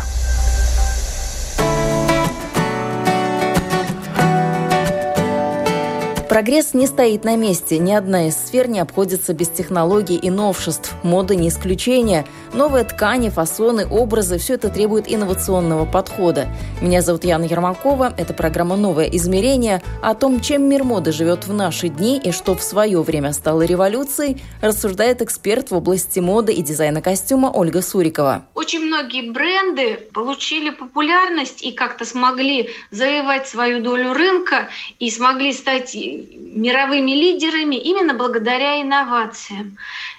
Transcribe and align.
Прогресс 6.31 6.73
не 6.73 6.87
стоит 6.87 7.25
на 7.25 7.35
месте. 7.35 7.77
Ни 7.77 7.91
одна 7.91 8.29
из 8.29 8.37
сфер 8.37 8.69
не 8.69 8.79
обходится 8.79 9.33
без 9.33 9.49
технологий 9.49 10.15
и 10.15 10.29
новшеств. 10.29 10.93
Мода 11.03 11.35
не 11.35 11.49
исключение. 11.49 12.25
Новые 12.53 12.85
ткани, 12.85 13.27
фасоны, 13.27 13.85
образы– 13.85 14.37
все 14.39 14.53
это 14.53 14.69
требует 14.69 15.11
инновационного 15.11 15.83
подхода. 15.83 16.47
Меня 16.81 17.01
зовут 17.01 17.25
Яна 17.25 17.43
Ермакова. 17.43 18.13
Это 18.17 18.33
программа 18.33 18.77
«Новое 18.77 19.07
измерение». 19.07 19.81
О 20.01 20.13
том, 20.13 20.39
чем 20.39 20.69
мир 20.69 20.85
моды 20.85 21.11
живет 21.11 21.47
в 21.47 21.53
наши 21.53 21.89
дни 21.89 22.17
и 22.17 22.31
что 22.31 22.55
в 22.55 22.63
свое 22.63 23.01
время 23.01 23.33
стало 23.33 23.63
революцией, 23.63 24.41
рассуждает 24.61 25.21
эксперт 25.21 25.71
в 25.71 25.75
области 25.75 26.21
моды 26.21 26.53
и 26.53 26.61
дизайна 26.61 27.01
костюма 27.01 27.51
Ольга 27.53 27.81
Сурикова. 27.81 28.45
Очень 28.55 28.85
многие 28.85 29.29
бренды 29.31 29.99
получили 30.13 30.69
популярность 30.69 31.61
и 31.61 31.73
как-то 31.73 32.05
смогли 32.05 32.69
завоевать 32.89 33.49
свою 33.49 33.81
долю 33.81 34.13
рынка 34.13 34.69
и 34.97 35.11
смогли 35.11 35.51
стать 35.51 35.93
мировыми 36.29 37.11
лидерами 37.11 37.75
именно 37.75 38.13
благодаря 38.13 38.81
инновациям. 38.81 39.77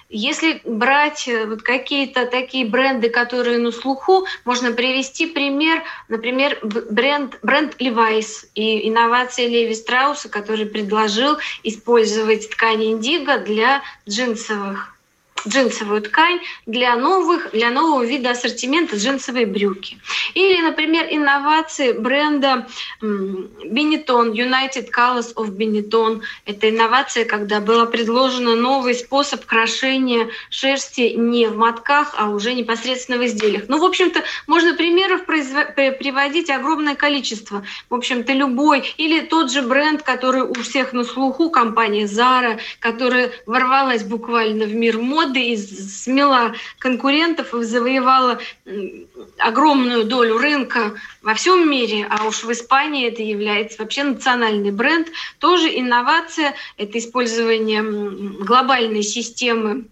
Если 0.09 0.61
брать 0.63 1.27
э, 1.27 1.45
вот 1.45 1.63
какие-то 1.63 2.27
такие 2.27 2.65
бренды, 2.65 3.09
которые 3.09 3.57
на 3.57 3.71
слуху, 3.71 4.25
можно 4.45 4.71
привести 4.71 5.25
пример, 5.25 5.81
например, 6.07 6.59
бренд, 6.61 7.39
бренд 7.41 7.75
Levi's 7.79 8.45
и 8.53 8.87
инновации 8.87 9.47
Леви 9.47 9.73
Страуса, 9.73 10.29
который 10.29 10.67
предложил 10.67 11.37
использовать 11.63 12.49
ткань 12.51 12.83
индиго 12.83 13.39
для 13.39 13.81
джинсовых 14.07 14.92
джинсовую 15.47 16.01
ткань 16.01 16.39
для, 16.65 16.95
новых, 16.95 17.51
для 17.51 17.69
нового 17.69 18.03
вида 18.03 18.31
ассортимента 18.31 18.95
джинсовые 18.95 19.45
брюки. 19.45 19.97
Или, 20.33 20.61
например, 20.61 21.07
инновации 21.09 21.91
бренда 21.91 22.67
Benetton, 23.01 24.33
United 24.33 24.89
Colors 24.95 25.33
of 25.35 25.55
Benetton. 25.57 26.21
Это 26.45 26.69
инновация, 26.69 27.25
когда 27.25 27.59
было 27.59 27.85
предложено 27.85 28.55
новый 28.55 28.95
способ 28.95 29.45
крошения 29.45 30.29
шерсти 30.49 31.13
не 31.15 31.47
в 31.47 31.57
мотках, 31.57 32.15
а 32.17 32.29
уже 32.29 32.53
непосредственно 32.53 33.17
в 33.17 33.25
изделиях. 33.25 33.63
Ну, 33.67 33.79
в 33.79 33.83
общем-то, 33.83 34.23
можно 34.47 34.73
примеров 34.75 35.25
приводить 35.25 36.49
огромное 36.49 36.95
количество. 36.95 37.63
В 37.89 37.95
общем-то, 37.95 38.33
любой. 38.33 38.93
Или 38.97 39.21
тот 39.21 39.51
же 39.51 39.61
бренд, 39.61 40.03
который 40.03 40.43
у 40.43 40.53
всех 40.53 40.93
на 40.93 41.03
слуху, 41.03 41.49
компания 41.49 42.05
Zara, 42.05 42.59
которая 42.79 43.31
ворвалась 43.45 44.03
буквально 44.03 44.65
в 44.65 44.73
мир 44.73 44.97
моды, 44.99 45.32
годы 45.33 45.41
и 45.47 45.57
смела 45.57 46.53
конкурентов 46.79 47.53
и 47.55 47.63
завоевала 47.63 48.39
огромную 49.39 50.03
долю 50.05 50.37
рынка 50.37 50.93
во 51.23 51.33
всем 51.33 51.69
мире, 51.69 52.07
а 52.09 52.27
уж 52.27 52.43
в 52.43 52.51
Испании 52.51 53.07
это 53.07 53.23
является 53.23 53.81
вообще 53.81 54.03
национальный 54.03 54.71
бренд. 54.71 55.07
Тоже 55.39 55.67
инновация– 55.67 56.53
это 56.77 56.99
использование 56.99 57.81
глобальной 57.81 59.03
системы 59.03 59.85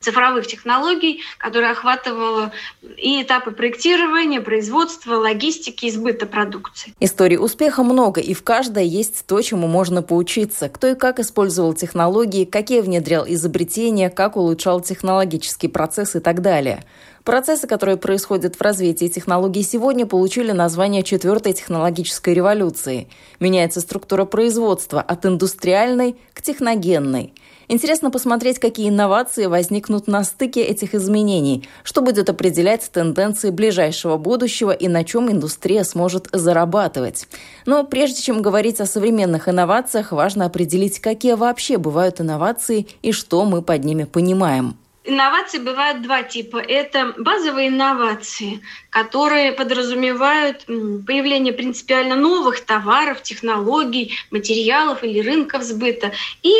цифровых 0.00 0.46
технологий, 0.46 1.22
которая 1.38 1.72
охватывала 1.72 2.52
и 2.96 3.20
этапы 3.22 3.50
проектирования, 3.50 4.40
производства, 4.40 5.16
логистики 5.16 5.86
и 5.86 5.90
сбыта 5.90 6.26
продукции. 6.26 6.94
Историй 7.00 7.36
успеха 7.36 7.82
много, 7.82 8.20
и 8.20 8.32
в 8.32 8.44
каждой 8.44 8.86
есть 8.86 9.26
то, 9.26 9.42
чему 9.42 9.66
можно 9.66 10.02
поучиться. 10.02 10.68
Кто 10.68 10.86
и 10.88 10.94
как 10.94 11.18
использовал 11.18 11.74
технологии, 11.74 12.44
какие 12.44 12.80
внедрял 12.80 13.24
изобретения, 13.26 14.08
как 14.08 14.36
улучшал 14.36 14.80
технологический 14.80 15.68
процесс 15.68 16.14
и 16.14 16.20
так 16.20 16.42
далее. 16.42 16.84
Процессы, 17.24 17.66
которые 17.66 17.96
происходят 17.96 18.54
в 18.54 18.62
развитии 18.62 19.08
технологий 19.08 19.62
сегодня, 19.62 20.06
получили 20.06 20.52
название 20.52 21.02
четвертой 21.02 21.52
технологической 21.52 22.34
революции. 22.34 23.08
Меняется 23.40 23.80
структура 23.80 24.24
производства 24.24 25.02
от 25.02 25.26
индустриальной 25.26 26.16
к 26.34 26.40
техногенной– 26.40 27.34
Интересно 27.70 28.10
посмотреть, 28.10 28.58
какие 28.58 28.88
инновации 28.88 29.44
возникнут 29.44 30.06
на 30.06 30.24
стыке 30.24 30.62
этих 30.62 30.94
изменений, 30.94 31.68
что 31.84 32.00
будет 32.00 32.30
определять 32.30 32.90
тенденции 32.90 33.50
ближайшего 33.50 34.16
будущего 34.16 34.70
и 34.70 34.88
на 34.88 35.04
чем 35.04 35.30
индустрия 35.30 35.84
сможет 35.84 36.28
зарабатывать. 36.32 37.28
Но 37.66 37.84
прежде 37.84 38.22
чем 38.22 38.40
говорить 38.40 38.80
о 38.80 38.86
современных 38.86 39.50
инновациях, 39.50 40.12
важно 40.12 40.46
определить, 40.46 40.98
какие 41.00 41.34
вообще 41.34 41.76
бывают 41.76 42.22
инновации 42.22 42.86
и 43.02 43.12
что 43.12 43.44
мы 43.44 43.60
под 43.60 43.84
ними 43.84 44.04
понимаем. 44.04 44.78
Инновации 45.04 45.58
бывают 45.58 46.02
два 46.02 46.22
типа. 46.22 46.58
Это 46.58 47.14
базовые 47.16 47.68
инновации, 47.68 48.60
которые 48.90 49.52
подразумевают 49.52 50.64
появление 50.66 51.52
принципиально 51.52 52.16
новых 52.16 52.60
товаров, 52.64 53.22
технологий, 53.22 54.14
материалов 54.30 55.04
или 55.04 55.20
рынков 55.20 55.62
сбыта. 55.62 56.12
И 56.42 56.52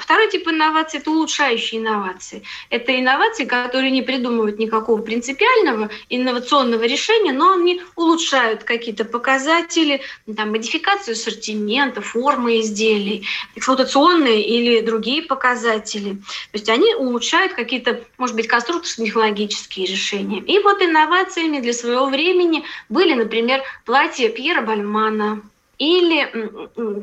второй 0.00 0.30
тип 0.30 0.48
инноваций– 0.48 1.00
это 1.00 1.10
улучшающие 1.10 1.80
инновации. 1.80 2.42
Это 2.70 2.98
инновации, 2.98 3.44
которые 3.44 3.90
не 3.90 4.02
придумывают 4.02 4.58
никакого 4.58 5.02
принципиального 5.02 5.90
инновационного 6.08 6.84
решения, 6.84 7.32
но 7.32 7.52
они 7.52 7.82
улучшают 7.94 8.64
какие-то 8.64 9.04
показатели, 9.04 10.00
там, 10.34 10.52
модификацию 10.52 11.12
ассортимента, 11.12 12.00
формы 12.00 12.60
изделий, 12.60 13.26
эксплуатационные 13.54 14.42
или 14.42 14.80
другие 14.80 15.22
показатели. 15.22 16.14
То 16.14 16.54
есть 16.54 16.68
они 16.68 16.94
улучшают 16.94 17.52
какие-то, 17.52 18.02
может 18.16 18.34
быть, 18.34 18.48
конструкторно-технологические 18.48 19.86
решения. 19.86 20.40
И 20.40 20.58
вот 20.60 20.80
инновациями 20.80 21.65
для 21.66 21.72
своего 21.72 22.06
времени 22.06 22.62
были, 22.88 23.12
например, 23.14 23.60
платья 23.84 24.28
Пьера 24.28 24.62
Бальмана, 24.62 25.42
или 25.78 26.26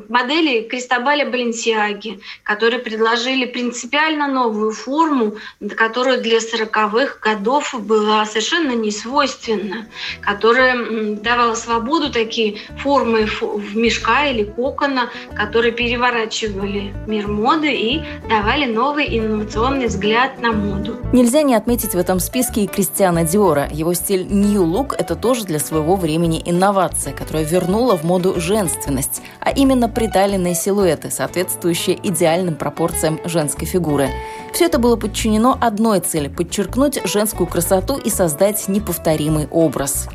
модели 0.08 0.62
Кристобаля 0.62 1.30
Баленсиаги, 1.30 2.20
которые 2.42 2.80
предложили 2.80 3.44
принципиально 3.44 4.26
новую 4.26 4.72
форму, 4.72 5.34
которая 5.76 6.18
для 6.18 6.38
40-х 6.38 7.18
годов 7.20 7.74
была 7.78 8.26
совершенно 8.26 8.72
несвойственна, 8.72 9.86
которая 10.20 11.16
давала 11.16 11.54
свободу 11.54 12.10
такие 12.10 12.56
формы 12.82 13.26
в 13.26 13.76
мешка 13.76 14.26
или 14.26 14.42
кокона, 14.42 15.08
которые 15.36 15.70
переворачивали 15.70 16.92
мир 17.06 17.28
моды 17.28 17.72
и 17.72 18.02
давали 18.28 18.66
новый 18.66 19.06
инновационный 19.16 19.86
взгляд 19.86 20.40
на 20.40 20.50
моду. 20.52 20.96
Нельзя 21.12 21.42
не 21.42 21.54
отметить 21.54 21.94
в 21.94 21.98
этом 21.98 22.18
списке 22.18 22.62
и 22.62 22.66
Кристиана 22.66 23.22
Диора. 23.22 23.68
Его 23.72 23.94
стиль 23.94 24.26
New 24.28 24.64
Look– 24.64 24.96
это 24.98 25.14
тоже 25.14 25.44
для 25.44 25.60
своего 25.60 25.94
времени 25.94 26.42
инновация, 26.44 27.14
которая 27.14 27.44
вернула 27.44 27.96
в 27.96 28.02
моду 28.02 28.40
женщин 28.40 28.63
женственность, 28.64 29.22
а 29.40 29.50
именно 29.50 29.88
приталенные 29.88 30.54
силуэты, 30.54 31.10
соответствующие 31.10 31.98
идеальным 32.02 32.54
пропорциям 32.56 33.20
женской 33.24 33.66
фигуры. 33.66 34.08
Все 34.52 34.66
это 34.66 34.78
было 34.78 34.96
подчинено 34.96 35.58
одной 35.60 36.00
цели– 36.00 36.28
подчеркнуть 36.36 37.00
женскую 37.04 37.46
красоту 37.46 37.96
и 37.96 38.10
создать 38.10 38.68
неповторимый 38.68 39.48
образ. 39.50 40.08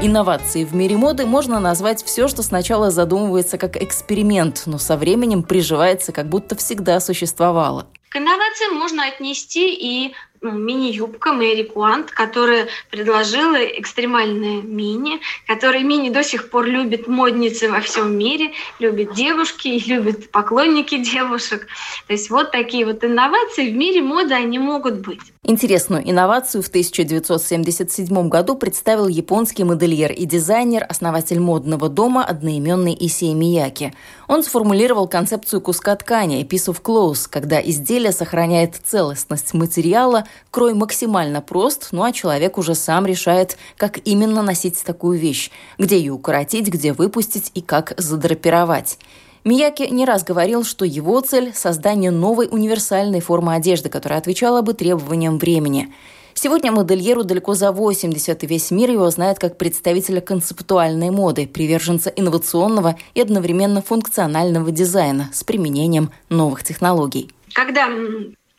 Инновацией 0.00 0.64
в 0.64 0.74
мире 0.74 0.96
моды 0.96 1.26
можно 1.26 1.58
назвать 1.58 2.04
все, 2.04 2.28
что 2.28 2.42
сначала 2.42 2.90
задумывается 2.90 3.58
как 3.58 3.76
эксперимент, 3.76 4.62
но 4.66 4.78
со 4.78 4.96
временем 4.96 5.42
приживается, 5.42 6.12
как 6.12 6.28
будто 6.28 6.54
всегда 6.54 7.00
существовало. 7.00 7.88
К 8.08 8.16
инновациям 8.16 8.76
можно 8.76 9.06
отнести 9.06 9.74
и 9.74 10.14
мини-юбка 10.42 11.32
Мэри 11.32 11.64
Куант, 11.64 12.10
которая 12.10 12.68
предложила 12.90 13.56
экстремальное 13.56 14.62
мини, 14.62 15.20
которое 15.46 15.82
мини 15.82 16.10
до 16.10 16.22
сих 16.22 16.50
пор 16.50 16.66
любят 16.66 17.06
модницы 17.08 17.70
во 17.70 17.80
всем 17.80 18.16
мире, 18.16 18.52
любят 18.78 19.14
девушки 19.14 19.68
и 19.68 19.88
любят 19.88 20.30
поклонники 20.30 20.98
девушек. 20.98 21.66
То 22.06 22.12
есть 22.12 22.30
вот 22.30 22.50
такие 22.50 22.84
вот 22.84 23.04
инновации 23.04 23.70
в 23.70 23.74
мире 23.74 24.02
моды, 24.02 24.34
они 24.34 24.58
могут 24.58 25.00
быть. 25.06 25.20
Интересную 25.44 26.08
инновацию 26.08 26.62
в 26.62 26.68
1977 26.68 28.28
году 28.28 28.54
представил 28.54 29.08
японский 29.08 29.64
модельер 29.64 30.12
и 30.12 30.26
дизайнер, 30.26 30.84
основатель 30.86 31.40
модного 31.40 31.88
дома 31.88 32.22
одноименный 32.24 32.94
Исей 32.98 33.32
Мияки. 33.32 33.94
Он 34.26 34.42
сформулировал 34.42 35.08
концепцию 35.08 35.62
куска 35.62 35.96
ткани, 35.96 36.44
piece 36.44 36.70
of 36.70 36.82
clothes, 36.82 37.26
когда 37.30 37.60
изделие 37.60 38.12
сохраняет 38.12 38.74
целостность 38.84 39.54
материала, 39.54 40.26
крой 40.50 40.74
максимально 40.74 41.40
прост, 41.40 41.88
ну 41.92 42.02
а 42.02 42.12
человек 42.12 42.58
уже 42.58 42.74
сам 42.74 43.06
решает, 43.06 43.56
как 43.76 43.98
именно 44.06 44.42
носить 44.42 44.82
такую 44.84 45.18
вещь, 45.18 45.50
где 45.78 45.98
ее 45.98 46.12
укоротить, 46.12 46.68
где 46.68 46.92
выпустить 46.92 47.50
и 47.54 47.60
как 47.60 47.94
задрапировать. 47.96 48.98
Мияки 49.44 49.82
не 49.82 50.04
раз 50.04 50.24
говорил, 50.24 50.64
что 50.64 50.84
его 50.84 51.20
цель– 51.20 51.52
создание 51.54 52.10
новой 52.10 52.48
универсальной 52.50 53.20
формы 53.20 53.54
одежды, 53.54 53.88
которая 53.88 54.18
отвечала 54.18 54.62
бы 54.62 54.74
требованиям 54.74 55.38
времени. 55.38 55.92
Сегодня 56.34 56.70
модельеру 56.70 57.24
далеко 57.24 57.54
за 57.54 57.72
80, 57.72 58.44
и 58.44 58.46
весь 58.46 58.70
мир 58.70 58.90
его 58.90 59.10
знает 59.10 59.38
как 59.38 59.58
представителя 59.58 60.20
концептуальной 60.20 61.10
моды, 61.10 61.48
приверженца 61.48 62.10
инновационного 62.10 62.96
и 63.14 63.20
одновременно 63.20 63.82
функционального 63.82 64.70
дизайна 64.70 65.30
с 65.32 65.42
применением 65.42 66.10
новых 66.28 66.62
технологий. 66.62 67.30
Когда 67.54 67.88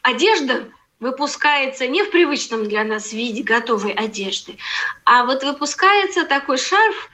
одежда 0.02 0.64
выпускается 1.00 1.88
не 1.88 2.04
в 2.04 2.12
привычном 2.12 2.68
для 2.68 2.84
нас 2.84 3.14
виде 3.14 3.44
готовой 3.44 3.94
одежды, 3.94 4.58
а 5.06 5.26
вот 5.26 5.44
выпускается 5.44 6.26
такой 6.26 6.58
шарф, 6.58 7.10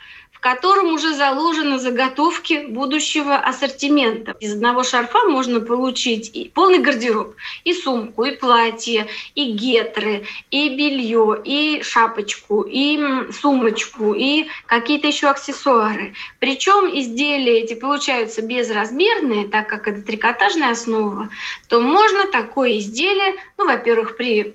котором 0.45 0.93
уже 0.93 1.15
заложены 1.15 1.79
заготовки 1.79 2.67
будущего 2.67 3.35
ассортимента. 3.35 4.35
Из 4.39 4.53
одного 4.53 4.83
шарфа 4.83 5.27
можно 5.27 5.59
получить 5.59 6.29
и 6.35 6.49
полный 6.49 6.77
гардероб, 6.77 7.35
и 7.63 7.73
сумку, 7.73 8.25
и 8.25 8.35
платье, 8.35 9.07
и 9.33 9.45
гетры, 9.53 10.27
и 10.51 10.69
белье, 10.69 11.41
и 11.43 11.81
шапочку, 11.81 12.61
и 12.61 12.99
сумочку, 13.31 14.13
и 14.13 14.45
какие-то 14.67 15.07
еще 15.07 15.29
аксессуары. 15.29 16.13
Причем 16.37 16.95
изделия 16.95 17.61
эти 17.61 17.73
получаются 17.73 18.43
безразмерные, 18.43 19.47
так 19.47 19.67
как 19.67 19.87
это 19.87 20.03
трикотажная 20.03 20.73
основа, 20.73 21.29
то 21.69 21.81
можно 21.81 22.27
такое 22.27 22.77
изделие, 22.77 23.33
ну, 23.57 23.65
во-первых, 23.65 24.15
при 24.15 24.53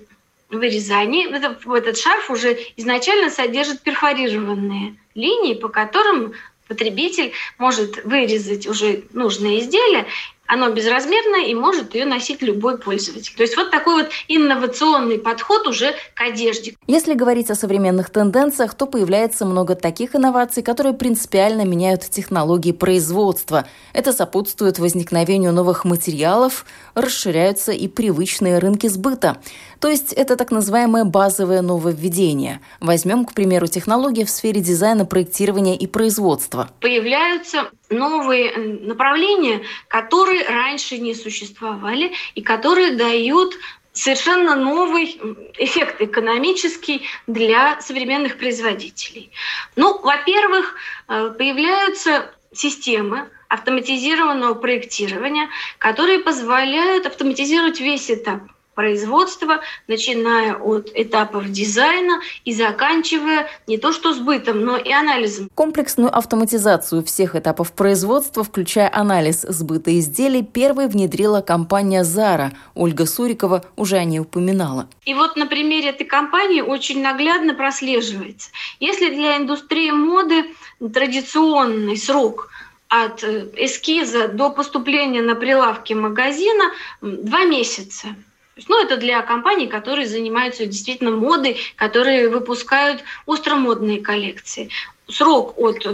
вырезании, 0.51 1.33
этот, 1.33 1.65
этот 1.65 1.97
шарф 1.97 2.29
уже 2.29 2.57
изначально 2.77 3.29
содержит 3.29 3.81
перфорированные 3.81 4.95
линии, 5.15 5.53
по 5.53 5.69
которым 5.69 6.33
потребитель 6.67 7.33
может 7.57 8.03
вырезать 8.05 8.67
уже 8.67 9.03
нужное 9.13 9.59
изделие 9.59 10.05
оно 10.51 10.69
безразмерное 10.69 11.45
и 11.45 11.55
может 11.55 11.95
ее 11.95 12.03
носить 12.03 12.41
любой 12.41 12.77
пользователь. 12.77 13.33
То 13.37 13.43
есть 13.43 13.55
вот 13.55 13.71
такой 13.71 14.03
вот 14.03 14.11
инновационный 14.27 15.17
подход 15.17 15.65
уже 15.65 15.93
к 16.13 16.21
одежде. 16.21 16.75
Если 16.87 17.13
говорить 17.13 17.49
о 17.49 17.55
современных 17.55 18.09
тенденциях, 18.09 18.73
то 18.73 18.85
появляется 18.85 19.45
много 19.45 19.75
таких 19.75 20.13
инноваций, 20.13 20.61
которые 20.61 20.93
принципиально 20.93 21.63
меняют 21.63 22.01
технологии 22.01 22.73
производства. 22.73 23.65
Это 23.93 24.11
сопутствует 24.11 24.77
возникновению 24.77 25.53
новых 25.53 25.85
материалов, 25.85 26.65
расширяются 26.95 27.71
и 27.71 27.87
привычные 27.87 28.59
рынки 28.59 28.87
сбыта. 28.87 29.37
То 29.81 29.87
есть 29.87 30.13
это 30.13 30.35
так 30.35 30.51
называемое 30.51 31.05
базовое 31.05 31.63
нововведение. 31.63 32.61
Возьмем, 32.79 33.25
к 33.25 33.33
примеру, 33.33 33.65
технологии 33.65 34.23
в 34.23 34.29
сфере 34.29 34.61
дизайна, 34.61 35.05
проектирования 35.05 35.75
и 35.75 35.87
производства. 35.87 36.69
Появляются 36.81 37.71
новые 37.89 38.55
направления, 38.57 39.61
которые 39.87 40.47
раньше 40.47 40.99
не 40.99 41.15
существовали 41.15 42.11
и 42.35 42.43
которые 42.43 42.95
дают 42.95 43.55
совершенно 43.91 44.55
новый 44.55 45.19
эффект 45.57 45.99
экономический 45.99 47.01
для 47.25 47.81
современных 47.81 48.37
производителей. 48.37 49.31
Ну, 49.75 49.99
во-первых, 49.99 50.75
э, 51.07 51.33
появляются 51.35 52.31
системы 52.53 53.29
автоматизированного 53.49 54.53
проектирования, 54.53 55.49
которые 55.79 56.19
позволяют 56.19 57.07
автоматизировать 57.07 57.79
весь 57.79 58.11
этап 58.11 58.43
производства, 58.81 59.59
начиная 59.87 60.55
от 60.55 60.89
этапов 60.95 61.51
дизайна 61.51 62.19
и 62.45 62.51
заканчивая 62.51 63.47
не 63.67 63.77
то 63.77 63.93
что 63.93 64.11
сбытом, 64.11 64.65
но 64.65 64.75
и 64.75 64.91
анализом. 64.91 65.51
Комплексную 65.53 66.09
автоматизацию 66.17 67.03
всех 67.03 67.35
этапов 67.35 67.73
производства, 67.73 68.43
включая 68.43 68.89
анализ 68.91 69.41
сбыта 69.41 69.95
изделий, 69.99 70.41
первой 70.41 70.87
внедрила 70.87 71.41
компания 71.41 72.01
Zara. 72.01 72.53
Ольга 72.73 73.05
Сурикова 73.05 73.63
уже 73.75 73.97
о 73.97 74.03
ней 74.03 74.19
упоминала. 74.19 74.87
И 75.05 75.13
вот 75.13 75.35
на 75.35 75.45
примере 75.45 75.89
этой 75.89 76.07
компании 76.07 76.61
очень 76.61 77.03
наглядно 77.03 77.53
прослеживается. 77.53 78.49
Если 78.79 79.13
для 79.13 79.37
индустрии 79.37 79.91
моды 79.91 80.45
традиционный 80.79 81.97
срок 81.97 82.49
от 82.87 83.23
э, 83.23 83.47
эскиза 83.57 84.27
до 84.27 84.49
поступления 84.49 85.21
на 85.21 85.35
прилавки 85.35 85.93
магазина 85.93 86.71
два 87.01 87.45
месяца– 87.45 88.07
ну, 88.67 88.83
это 88.83 88.97
для 88.97 89.21
компаний, 89.21 89.67
которые 89.67 90.07
занимаются 90.07 90.65
действительно 90.65 91.11
модой, 91.11 91.57
которые 91.75 92.29
выпускают 92.29 93.03
остромодные 93.25 94.01
коллекции. 94.01 94.69
Срок 95.07 95.55
от 95.57 95.85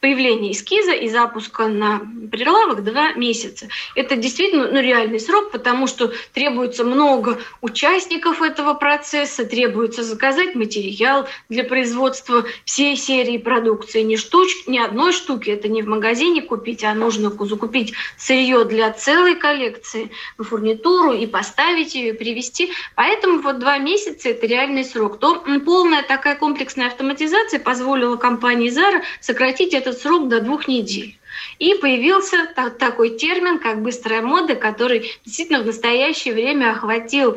появления 0.00 0.52
эскиза 0.52 0.92
и 0.92 1.08
запуска 1.08 1.66
на 1.68 2.00
прилавок 2.30 2.84
два 2.84 3.12
месяца. 3.14 3.68
Это 3.94 4.16
действительно 4.16 4.68
ну, 4.70 4.80
реальный 4.80 5.18
срок, 5.18 5.50
потому 5.50 5.86
что 5.86 6.12
требуется 6.32 6.84
много 6.84 7.40
участников 7.60 8.42
этого 8.42 8.74
процесса, 8.74 9.44
требуется 9.44 10.02
заказать 10.04 10.54
материал 10.54 11.26
для 11.48 11.64
производства 11.64 12.44
всей 12.64 12.96
серии 12.96 13.38
продукции. 13.38 14.02
Не, 14.02 14.16
штуч, 14.16 14.50
не 14.66 14.78
одной 14.78 15.12
штуки, 15.12 15.50
это 15.50 15.68
не 15.68 15.82
в 15.82 15.88
магазине 15.88 16.42
купить, 16.42 16.84
а 16.84 16.94
нужно 16.94 17.30
закупить 17.30 17.94
сырье 18.18 18.64
для 18.64 18.92
целой 18.92 19.36
коллекции, 19.36 20.10
фурнитуру 20.38 21.12
и 21.12 21.26
поставить 21.26 21.94
ее, 21.94 22.10
и 22.10 22.12
привезти. 22.12 22.72
Поэтому 22.94 23.40
вот 23.40 23.58
два 23.58 23.78
месяца– 23.78 24.28
это 24.30 24.46
реальный 24.46 24.84
срок. 24.84 25.18
То 25.18 25.44
полная 25.64 26.02
такая 26.02 26.36
комплексная 26.36 26.88
автоматизация 26.88 27.60
позволила 27.60 28.16
компании 28.16 28.55
Zara 28.64 29.02
сократить 29.20 29.74
этот 29.74 29.98
срок 29.98 30.28
до 30.28 30.40
двух 30.40 30.68
недель. 30.68 31.18
И 31.58 31.74
появился 31.74 32.36
такой 32.78 33.10
термин, 33.10 33.58
как 33.58 33.82
быстрая 33.82 34.22
мода, 34.22 34.54
который 34.54 35.10
действительно 35.24 35.62
в 35.62 35.66
настоящее 35.66 36.34
время 36.34 36.72
охватил 36.72 37.36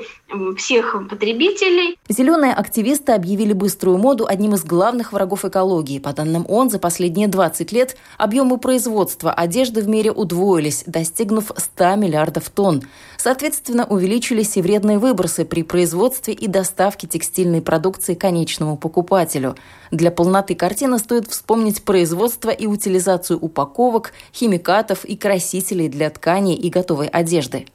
всех 0.58 0.96
потребителей. 1.10 1.98
Зеленые 2.08 2.54
активисты 2.54 3.14
объявили 3.14 3.54
быструю 3.54 3.98
моду 3.98 4.28
одним 4.28 4.54
из 4.54 4.64
главных 4.64 5.12
врагов 5.12 5.46
экологии. 5.46 6.00
По 6.00 6.14
данным 6.14 6.46
ООН, 6.48 6.70
за 6.70 6.80
последние 6.80 7.28
20 7.28 7.72
лет 7.72 7.98
объемы 8.18 8.58
производства 8.58 9.34
одежды 9.34 9.82
в 9.82 9.88
мире 9.88 10.12
удвоились, 10.12 10.84
достигнув 10.86 11.52
100 11.56 11.96
миллиардов 11.96 12.50
тонн. 12.50 12.84
Соответственно, 13.18 13.86
увеличились 13.86 14.56
и 14.56 14.62
вредные 14.62 15.00
выбросы 15.00 15.46
при 15.46 15.64
производстве 15.64 16.34
и 16.34 16.48
доставке 16.48 17.08
текстильной 17.08 17.62
продукции 17.62 18.14
конечному 18.14 18.78
покупателю. 18.78 19.56
Для 19.92 20.12
полноты 20.12 20.54
картины 20.54 21.00
стоит 21.00 21.28
вспомнить 21.28 21.84
производство 21.84 22.52
и 22.52 22.68
утилизацию 22.68 23.40
упаковок, 23.40 23.89
химикатов 24.34 25.06
и 25.06 25.16
красителей 25.16 25.90
для 25.90 26.10
тканей 26.10 26.56
и 26.56 26.70
готовой 26.70 27.08
одежды. 27.08 27.66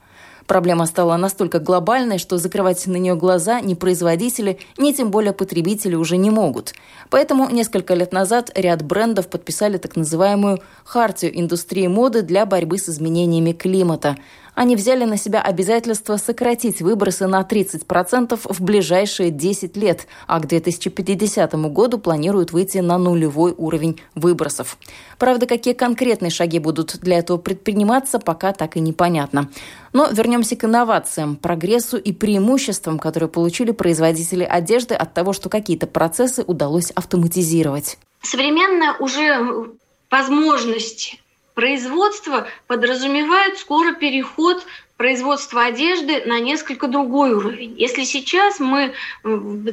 Проблема 0.46 0.84
стала 0.86 1.16
настолько 1.16 1.58
глобальной, 1.58 2.18
что 2.18 2.36
закрывать 2.36 2.86
на 2.86 2.96
нее 2.96 3.14
глаза 3.14 3.60
ни 3.60 3.74
производители, 3.74 4.58
ни 4.76 4.92
тем 4.92 5.10
более 5.10 5.32
потребители 5.32 5.94
уже 5.94 6.16
не 6.18 6.30
могут. 6.30 6.74
Поэтому 7.08 7.48
несколько 7.48 7.94
лет 7.94 8.12
назад 8.12 8.50
ряд 8.54 8.82
брендов 8.82 9.28
подписали 9.28 9.78
так 9.78 9.96
называемую 9.96 10.60
«Хартию 10.84 11.38
индустрии 11.38 11.86
моды 11.86 12.22
для 12.22 12.44
борьбы 12.44 12.76
с 12.78 12.88
изменениями 12.88 13.52
климата», 13.52 14.16
они 14.54 14.76
взяли 14.76 15.04
на 15.04 15.16
себя 15.16 15.40
обязательство 15.40 16.16
сократить 16.16 16.80
выбросы 16.80 17.26
на 17.26 17.42
30% 17.42 18.38
в 18.44 18.60
ближайшие 18.60 19.30
10 19.30 19.76
лет, 19.76 20.06
а 20.26 20.40
к 20.40 20.46
2050 20.46 21.54
году 21.72 21.98
планируют 21.98 22.52
выйти 22.52 22.78
на 22.78 22.98
нулевой 22.98 23.54
уровень 23.56 24.00
выбросов. 24.14 24.78
Правда, 25.18 25.46
какие 25.46 25.74
конкретные 25.74 26.30
шаги 26.30 26.58
будут 26.58 26.98
для 27.00 27.18
этого 27.18 27.38
предприниматься, 27.38 28.18
пока 28.18 28.52
так 28.52 28.76
и 28.76 28.80
непонятно. 28.80 29.50
Но 29.92 30.08
вернемся 30.08 30.56
к 30.56 30.64
инновациям, 30.64 31.36
прогрессу 31.36 31.96
и 31.96 32.12
преимуществам, 32.12 32.98
которые 32.98 33.28
получили 33.28 33.72
производители 33.72 34.44
одежды 34.44 34.94
от 34.94 35.14
того, 35.14 35.32
что 35.32 35.48
какие-то 35.48 35.86
процессы 35.86 36.42
удалось 36.46 36.90
автоматизировать. 36.90 37.98
Современная 38.22 38.96
уже 38.98 39.68
возможность 40.10 41.20
производство 41.54 42.46
подразумевает 42.66 43.58
скоро 43.58 43.92
переход 43.94 44.66
производства 44.96 45.64
одежды 45.64 46.22
на 46.26 46.38
несколько 46.38 46.86
другой 46.86 47.32
уровень. 47.32 47.74
Если 47.76 48.04
сейчас 48.04 48.60
мы 48.60 48.94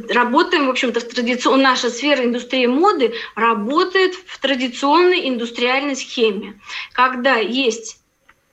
работаем, 0.10 0.68
в 0.68 0.70
общем-то, 0.70 1.00
в 1.00 1.04
традицион... 1.04 1.62
наша 1.62 1.90
сфера 1.90 2.24
индустрии 2.24 2.66
моды 2.66 3.14
работает 3.36 4.16
в 4.16 4.40
традиционной 4.40 5.30
индустриальной 5.30 5.96
схеме, 5.96 6.60
когда 6.94 7.36
есть 7.36 8.00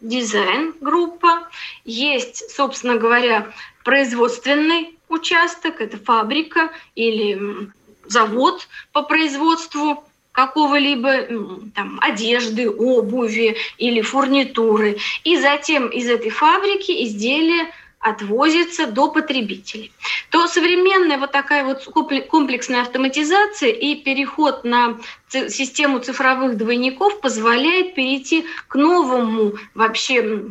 дизайн-группа, 0.00 1.48
есть, 1.84 2.50
собственно 2.54 2.96
говоря, 2.96 3.52
производственный 3.84 4.98
участок, 5.08 5.80
это 5.80 5.96
фабрика 5.96 6.70
или 6.94 7.70
завод 8.06 8.68
по 8.92 9.02
производству 9.02 10.04
какого-либо 10.38 11.26
там, 11.74 11.98
одежды, 12.00 12.70
обуви 12.70 13.56
или 13.76 14.02
фурнитуры. 14.02 14.96
И 15.24 15.36
затем 15.36 15.88
из 15.88 16.08
этой 16.08 16.30
фабрики 16.30 16.92
изделия 17.04 17.66
отвозится 17.98 18.86
до 18.86 19.10
потребителей, 19.10 19.90
то 20.30 20.46
современная 20.46 21.18
вот 21.18 21.32
такая 21.32 21.64
вот 21.64 21.84
комплексная 22.30 22.82
автоматизация 22.82 23.70
и 23.70 23.96
переход 23.96 24.62
на 24.62 24.98
систему 25.30 25.98
цифровых 26.00 26.56
двойников 26.56 27.20
позволяет 27.20 27.94
перейти 27.94 28.44
к 28.68 28.74
новому 28.74 29.54
вообще 29.74 30.42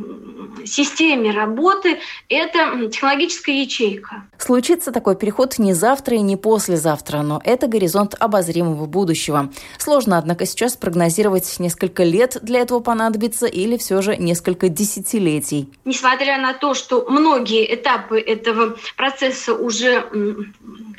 системе 0.65 1.31
работы. 1.31 1.99
Это 2.29 2.87
технологическая 2.89 3.61
ячейка. 3.61 4.23
Случится 4.37 4.91
такой 4.91 5.15
переход 5.15 5.57
не 5.59 5.73
завтра 5.73 6.17
и 6.17 6.21
не 6.21 6.37
послезавтра, 6.37 7.21
но 7.21 7.41
это 7.43 7.67
горизонт 7.67 8.15
обозримого 8.19 8.85
будущего. 8.85 9.51
Сложно, 9.77 10.17
однако, 10.17 10.45
сейчас 10.45 10.75
прогнозировать, 10.75 11.59
несколько 11.59 12.03
лет 12.03 12.37
для 12.41 12.61
этого 12.61 12.79
понадобится 12.79 13.45
или 13.45 13.77
все 13.77 14.01
же 14.01 14.15
несколько 14.17 14.69
десятилетий. 14.69 15.69
Несмотря 15.85 16.39
на 16.39 16.53
то, 16.53 16.73
что 16.73 17.05
многие 17.09 17.73
этапы 17.73 18.19
этого 18.19 18.77
процесса 18.95 19.53
уже 19.53 20.07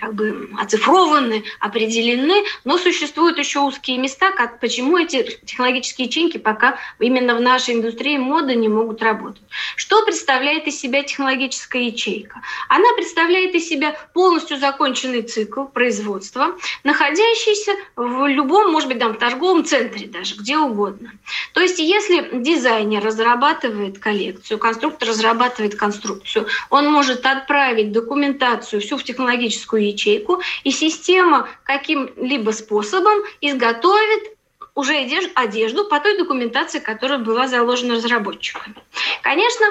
как 0.01 0.15
бы 0.15 0.51
оцифрованы, 0.59 1.45
определены, 1.61 2.45
но 2.65 2.79
существуют 2.79 3.39
еще 3.39 3.68
узкие 3.69 3.99
места, 3.99 4.33
как, 4.33 4.61
почему 4.61 4.99
эти 4.99 5.23
технологические 5.45 6.07
ячейки 6.07 6.39
пока 6.39 6.79
именно 6.99 7.35
в 7.35 7.41
нашей 7.41 7.75
индустрии 7.75 8.17
моды 8.17 8.55
не 8.57 8.69
могут 8.69 9.03
работать. 9.03 9.43
Что 9.77 10.05
представляет 10.05 10.67
из 10.67 10.81
себя 10.81 11.03
технологическая 11.03 11.85
ячейка? 11.85 12.41
Она 12.69 12.93
представляет 12.97 13.55
из 13.55 13.69
себя 13.69 13.97
полностью 14.13 14.59
законченный 14.59 15.23
цикл 15.23 15.65
производства, 15.65 16.57
находящийся 16.85 17.73
в 17.97 18.27
любом, 18.27 18.73
может 18.73 18.89
быть, 18.89 18.99
там, 18.99 19.15
в 19.15 19.19
торговом 19.19 19.65
центре 19.65 20.07
даже, 20.07 20.35
где 20.37 20.57
угодно. 20.57 21.13
То 21.53 21.61
есть 21.61 21.79
если 21.79 22.29
дизайнер 22.33 23.05
разрабатывает 23.05 23.99
коллекцию, 23.99 24.59
конструктор 24.59 25.09
разрабатывает 25.09 25.75
конструкцию, 25.77 26.47
он 26.71 26.91
может 26.91 27.25
отправить 27.27 27.93
документацию 27.93 28.81
всю 28.81 28.97
в 28.97 29.05
технологическую 29.05 29.87
ячейку, 29.87 30.41
и 30.65 30.71
система 30.71 31.49
каким-либо 31.65 32.51
способом 32.51 33.19
изготовит 33.59 34.37
уже 34.75 34.95
одежду 35.35 35.85
по 35.87 35.99
той 35.99 36.17
документации, 36.17 36.79
которая 36.79 37.19
была 37.19 37.49
заложена 37.49 37.97
разработчиками. 37.97 38.77
Конечно, 39.23 39.67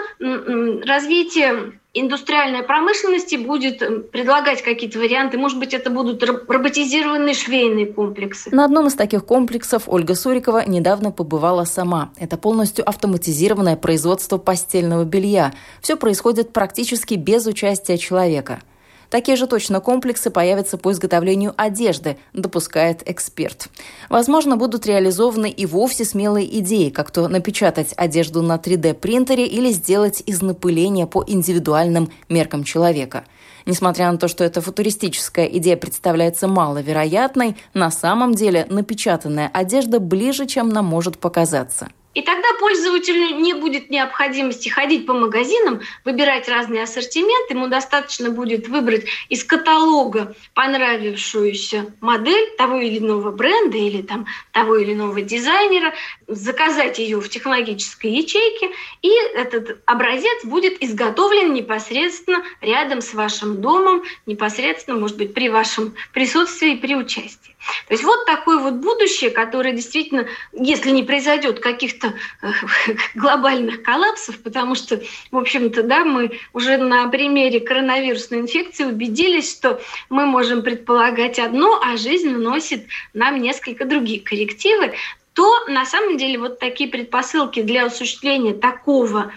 развитие 0.86 1.79
индустриальной 1.94 2.63
промышленности 2.63 3.38
будет 3.38 4.12
предлагать 4.12 4.62
какие-то 4.62 5.00
варианты. 5.00 5.38
Может 5.38 5.60
быть, 5.60 5.74
это 5.74 5.89
будут 5.89 6.22
роботизированные 6.24 7.34
швейные 7.34 7.86
комплексы. 7.86 8.53
На 8.53 8.65
одном 8.65 8.88
из 8.88 8.96
таких 8.96 9.25
комплексов 9.25 9.84
Ольга 9.88 10.13
Сурикова 10.13 10.67
недавно 10.67 11.12
побывала 11.12 11.63
сама. 11.63 12.12
Это 12.17 12.38
полностью 12.38 12.88
автоматизированное 12.88 13.77
производство 13.77 14.38
постельного 14.38 15.06
белья. 15.06 15.53
Все 15.82 15.96
происходит 15.96 16.51
практически 16.51 17.13
без 17.13 17.48
участия 17.48 17.98
человека. 17.98 18.62
Такие 19.10 19.38
же 19.38 19.48
точно 19.48 19.80
комплексы 19.80 20.30
появятся 20.30 20.78
по 20.78 20.92
изготовлению 20.92 21.54
одежды, 21.56 22.18
допускает 22.34 23.10
эксперт. 23.10 23.70
Возможно, 24.10 24.58
будут 24.58 24.86
реализованы 24.86 25.50
и 25.50 25.66
вовсе 25.66 26.04
смелые 26.04 26.60
идеи, 26.60 26.90
как 26.90 27.12
то 27.12 27.28
напечатать 27.28 27.94
одежду 27.96 28.42
на 28.42 28.56
3D-принтере 28.56 29.48
или 29.48 29.72
сделать 29.72 30.22
из 30.26 30.42
напыления 30.42 31.08
по 31.08 31.24
индивидуальным 31.26 32.12
меркам 32.28 32.64
человека. 32.64 33.24
Несмотря 33.66 34.12
на 34.12 34.18
то, 34.18 34.28
что 34.28 34.44
эта 34.44 34.62
футуристическая 34.62 35.46
идея 35.46 35.78
представляется 35.78 36.48
маловероятной, 36.48 37.58
на 37.74 37.92
самом 37.92 38.34
деле 38.34 38.66
напечатанная 38.70 39.50
одежда 39.54 40.00
ближе, 40.00 40.48
чем 40.48 40.70
нам 40.70 40.86
может 40.86 41.18
показаться. 41.18 41.90
И 42.18 42.24
тогда 42.24 42.48
пользователю 42.60 43.36
не 43.36 43.54
будет 43.54 43.92
необходимости 43.92 44.70
ходить 44.70 45.06
по 45.06 45.14
магазинам, 45.14 45.82
выбирать 46.04 46.50
разный 46.50 46.82
ассортимент. 46.82 47.52
Ему 47.52 47.68
достаточно 47.68 48.32
будет 48.32 48.68
выбрать 48.68 49.06
из 49.30 49.44
каталога 49.44 50.36
понравившуюся 50.56 51.94
модель 52.02 52.56
того 52.58 52.80
или 52.80 52.98
иного 52.98 53.30
бренда 53.30 53.78
или 53.78 54.02
там, 54.02 54.26
того 54.52 54.78
или 54.78 54.94
иного 54.94 55.22
дизайнера, 55.22 55.94
заказать 56.26 56.98
ее 56.98 57.22
в 57.22 57.30
технологической 57.30 58.10
ячейке, 58.10 58.72
и 59.04 59.12
этот 59.36 59.84
образец 59.86 60.44
будет 60.44 60.82
изготовлен 60.82 61.54
непосредственно 61.54 62.44
рядом 62.62 63.02
с 63.02 63.14
вашим 63.14 63.62
домом, 63.62 64.02
непосредственно, 64.26 64.98
может 64.98 65.18
быть, 65.18 65.36
при 65.36 65.50
вашем 65.50 65.94
присутствии 66.14 66.74
и 66.74 66.78
при 66.78 66.96
участии. 66.96 67.56
То 67.88 67.94
есть 67.94 68.04
вот 68.04 68.26
такое 68.26 68.58
вот 68.58 68.76
будущее, 68.76 69.30
которое 69.30 69.74
действительно, 69.74 70.28
если 70.54 70.92
не 70.92 71.04
произойдет 71.04 71.60
каких-то 71.60 72.14
э, 72.42 72.48
глобальных 73.16 73.84
коллапсов, 73.84 74.42
потому 74.42 74.76
что, 74.76 75.02
в 75.32 75.38
общем-то, 75.38 75.84
да, 75.84 76.04
мы 76.04 76.40
уже 76.54 76.78
на 76.78 77.08
примере 77.08 77.60
коронавирусной 77.60 78.40
инфекции 78.40 78.86
убедились, 78.86 79.52
что 79.52 79.82
мы 80.10 80.26
можем 80.26 80.62
предполагать 80.64 81.40
одно, 81.40 81.80
а 81.84 81.98
жизнь 81.98 82.32
носит 82.32 82.86
нам 83.14 83.42
несколько 83.42 83.86
другие 83.86 84.22
коррективы, 84.22 84.94
то 85.34 85.66
на 85.68 85.86
самом 85.86 86.18
деле 86.18 86.40
вот 86.40 86.58
такие 86.60 86.90
предпосылки 86.90 87.62
для 87.62 87.86
осуществления 87.86 88.54
такого 88.54 89.32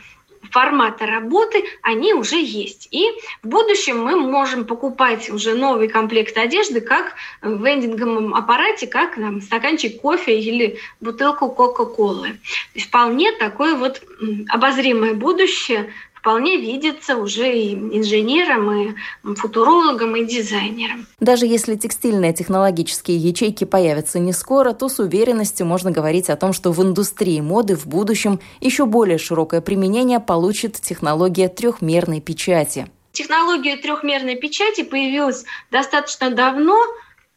формата 0.50 1.06
работы, 1.06 1.64
они 1.82 2.14
уже 2.14 2.36
есть. 2.36 2.88
И 2.90 3.06
в 3.42 3.48
будущем 3.48 4.02
мы 4.02 4.16
можем 4.16 4.64
покупать 4.64 5.30
уже 5.30 5.54
новый 5.54 5.88
комплект 5.88 6.36
одежды, 6.36 6.80
как 6.80 7.14
в 7.42 7.64
вендинговом 7.64 8.34
аппарате, 8.34 8.86
как 8.86 9.14
там, 9.14 9.40
стаканчик 9.40 10.00
кофе 10.00 10.38
или 10.38 10.78
бутылку 11.00 11.50
Кока-Колы. 11.50 12.38
Вполне 12.76 13.32
такое 13.32 13.74
вот 13.74 14.02
обозримое 14.48 15.14
будущее 15.14 15.92
вполне 16.20 16.58
видится 16.58 17.16
уже 17.16 17.50
и 17.50 17.74
инженерам, 17.74 18.70
и 18.72 19.34
футурологам, 19.34 20.16
и 20.16 20.24
дизайнерам. 20.24 21.06
Даже 21.18 21.46
если 21.46 21.74
текстильные 21.76 22.32
технологические 22.32 23.16
ячейки 23.16 23.64
появятся 23.64 24.18
не 24.18 24.32
скоро, 24.32 24.72
то 24.72 24.88
с 24.88 24.98
уверенностью 24.98 25.66
можно 25.66 25.90
говорить 25.90 26.28
о 26.30 26.36
том, 26.36 26.52
что 26.52 26.72
в 26.72 26.82
индустрии 26.82 27.40
моды 27.40 27.74
в 27.74 27.86
будущем 27.86 28.40
еще 28.60 28.86
более 28.86 29.18
широкое 29.18 29.60
применение 29.60 30.20
получит 30.20 30.80
технология 30.80 31.48
трехмерной 31.48 32.20
печати. 32.20 32.86
Технология 33.12 33.76
трехмерной 33.76 34.36
печати 34.36 34.82
появилась 34.82 35.44
достаточно 35.70 36.30
давно, 36.30 36.76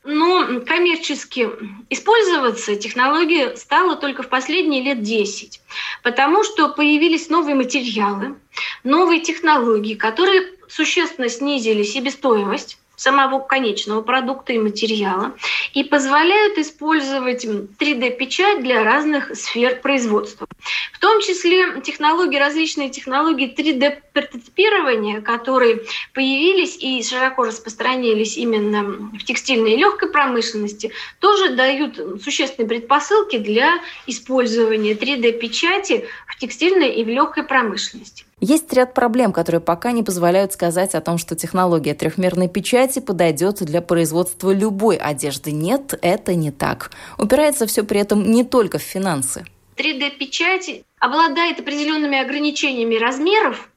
но 0.03 0.61
коммерчески 0.61 1.49
использоваться 1.89 2.75
технология 2.75 3.55
стала 3.55 3.95
только 3.95 4.23
в 4.23 4.29
последние 4.29 4.83
лет 4.83 5.01
10, 5.01 5.61
потому 6.03 6.43
что 6.43 6.69
появились 6.69 7.29
новые 7.29 7.55
материалы, 7.55 8.35
новые 8.83 9.21
технологии, 9.21 9.95
которые 9.95 10.51
существенно 10.67 11.29
снизили 11.29 11.83
себестоимость 11.83 12.77
самого 13.03 13.39
конечного 13.39 14.01
продукта 14.01 14.53
и 14.53 14.57
материала 14.57 15.35
и 15.73 15.83
позволяют 15.83 16.57
использовать 16.57 17.45
3D-печать 17.45 18.63
для 18.63 18.83
разных 18.83 19.35
сфер 19.35 19.81
производства. 19.81 20.47
В 20.93 20.99
том 20.99 21.19
числе 21.19 21.81
технологии, 21.81 22.37
различные 22.37 22.89
технологии 22.89 23.53
3D-прототипирования, 23.53 25.21
которые 25.21 25.81
появились 26.13 26.77
и 26.79 27.03
широко 27.03 27.43
распространились 27.43 28.37
именно 28.37 28.83
в 28.83 29.23
текстильной 29.25 29.73
и 29.73 29.77
легкой 29.77 30.09
промышленности, 30.09 30.91
тоже 31.19 31.55
дают 31.55 32.23
существенные 32.23 32.69
предпосылки 32.69 33.37
для 33.37 33.81
использования 34.07 34.93
3D-печати 34.93 36.07
в 36.27 36.37
текстильной 36.37 36.93
и 36.93 37.03
в 37.03 37.09
легкой 37.09 37.43
промышленности. 37.43 38.25
Есть 38.45 38.73
ряд 38.73 38.93
проблем, 38.93 39.31
которые 39.31 39.61
пока 39.61 39.93
не 39.93 40.03
позволяют 40.03 40.51
сказать 40.51 40.95
о 40.95 40.99
том, 40.99 41.17
что 41.17 41.33
технология 41.33 41.93
трехмерной 41.93 42.49
печати 42.49 42.99
подойдет 42.99 43.63
для 43.63 43.81
производства 43.81 44.51
любой 44.51 44.97
одежды. 44.97 45.53
Нет, 45.53 45.97
это 46.01 46.35
не 46.35 46.51
так. 46.51 46.91
Упирается 47.17 47.65
все 47.67 47.83
при 47.83 48.01
этом 48.01 48.29
не 48.29 48.43
только 48.43 48.79
в 48.79 48.81
финансы. 48.81 49.45
3D-печать 49.77 50.83
обладает 50.99 51.61
определенными 51.61 52.19
ограничениями 52.19 52.95
размеров, 52.95 53.69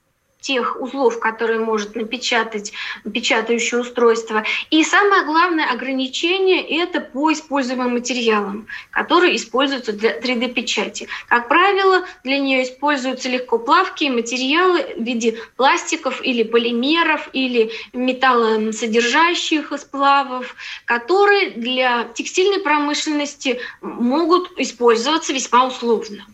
тех 0.46 0.80
узлов, 0.80 1.18
которые 1.18 1.58
может 1.58 1.96
напечатать 1.96 2.72
печатающее 3.12 3.80
устройство. 3.80 4.44
И 4.70 4.84
самое 4.84 5.24
главное 5.24 5.68
ограничение– 5.72 6.62
это 6.82 7.00
по 7.00 7.32
используемым 7.32 7.94
материалам, 7.94 8.68
которые 8.90 9.34
используются 9.34 9.92
для 9.92 10.16
3D-печати. 10.20 11.08
Как 11.28 11.48
правило, 11.48 12.04
для 12.22 12.38
нее 12.38 12.62
используются 12.62 13.28
легкоплавкие 13.28 14.12
материалы 14.12 14.86
в 14.96 15.02
виде 15.02 15.36
пластиков 15.56 16.22
или 16.22 16.44
полимеров, 16.44 17.28
или 17.32 17.72
металлосодержащих 17.92 19.72
сплавов, 19.76 20.54
которые 20.84 21.50
для 21.50 22.04
текстильной 22.14 22.60
промышленности 22.60 23.58
могут 23.80 24.52
использоваться 24.58 25.32
весьма 25.32 25.66
условно. 25.66 26.24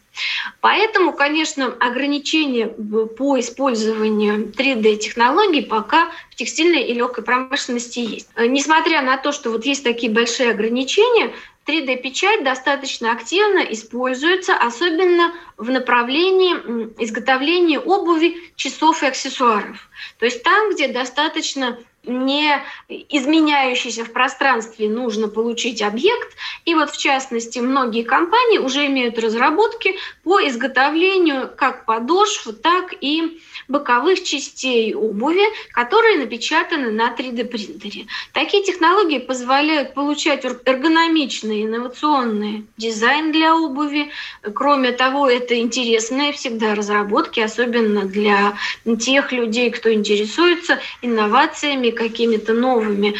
Поэтому, 0.61 1.12
конечно, 1.12 1.66
ограничения 1.81 2.69
по 2.69 3.40
использованию 3.40 4.52
3D-технологий 4.52 5.62
пока 5.62 6.11
в 6.31 6.37
текстильной 6.37 6.83
и 6.85 6.95
легкой 6.95 7.25
промышленности 7.25 8.00
есть. 8.00 8.28
Э, 8.37 8.47
несмотря 8.47 9.02
на 9.02 9.16
то, 9.16 9.33
что 9.33 9.50
вот 9.50 9.64
есть 9.64 9.85
такие 9.85 10.12
большие 10.12 10.50
ограничения, 10.50 11.33
3D-печать 11.66 12.42
достаточно 12.42 13.12
активно 13.12 13.61
используется, 13.61 14.54
особенно 14.54 15.33
в 15.57 15.71
направлении 15.71 16.54
изготовления 17.02 17.78
обуви, 17.78 18.37
часов 18.57 19.02
и 19.02 19.07
аксессуаров. 19.07 19.88
То 20.19 20.25
есть 20.25 20.42
там, 20.42 20.73
где 20.73 20.88
достаточно 20.88 21.78
не 22.04 22.61
изменяющийся 22.88 24.04
в 24.04 24.12
пространстве, 24.12 24.88
нужно 24.88 25.28
получить 25.28 25.82
объект. 25.82 26.37
И 26.64 26.75
вот 26.75 26.90
в 26.90 26.99
частности 26.99 27.61
многие 27.61 28.02
компании 28.02 28.59
уже 28.59 28.87
имеют 28.87 29.18
разработки 29.18 29.94
по 30.25 30.40
изготовлению 30.40 31.50
как 31.56 31.85
подошв, 31.85 32.49
так 32.62 32.92
и 33.00 33.40
боковых 33.68 34.25
частей 34.25 34.94
обуви, 34.94 35.44
которые 35.73 36.18
напечатаны 36.18 36.90
на 36.90 37.14
3D 37.14 37.44
принтере. 37.44 38.06
Такие 38.32 38.64
технологии 38.64 39.18
позволяют 39.18 39.94
получать 39.94 40.44
эргономичный 40.44 41.62
инновационный 41.64 42.66
дизайн 42.76 43.30
для 43.30 43.54
обуви. 43.54 44.11
Кроме 44.54 44.90
того, 44.92 45.28
это 45.28 45.59
интересные 45.59 46.32
всегда 46.32 46.75
разработки, 46.75 47.38
особенно 47.38 48.04
для 48.04 48.56
тех 48.99 49.30
людей, 49.30 49.71
кто 49.71 49.92
интересуется 49.92 50.80
инновациями, 51.00 51.91
какими-то 51.92 52.52
новыми 52.52 53.14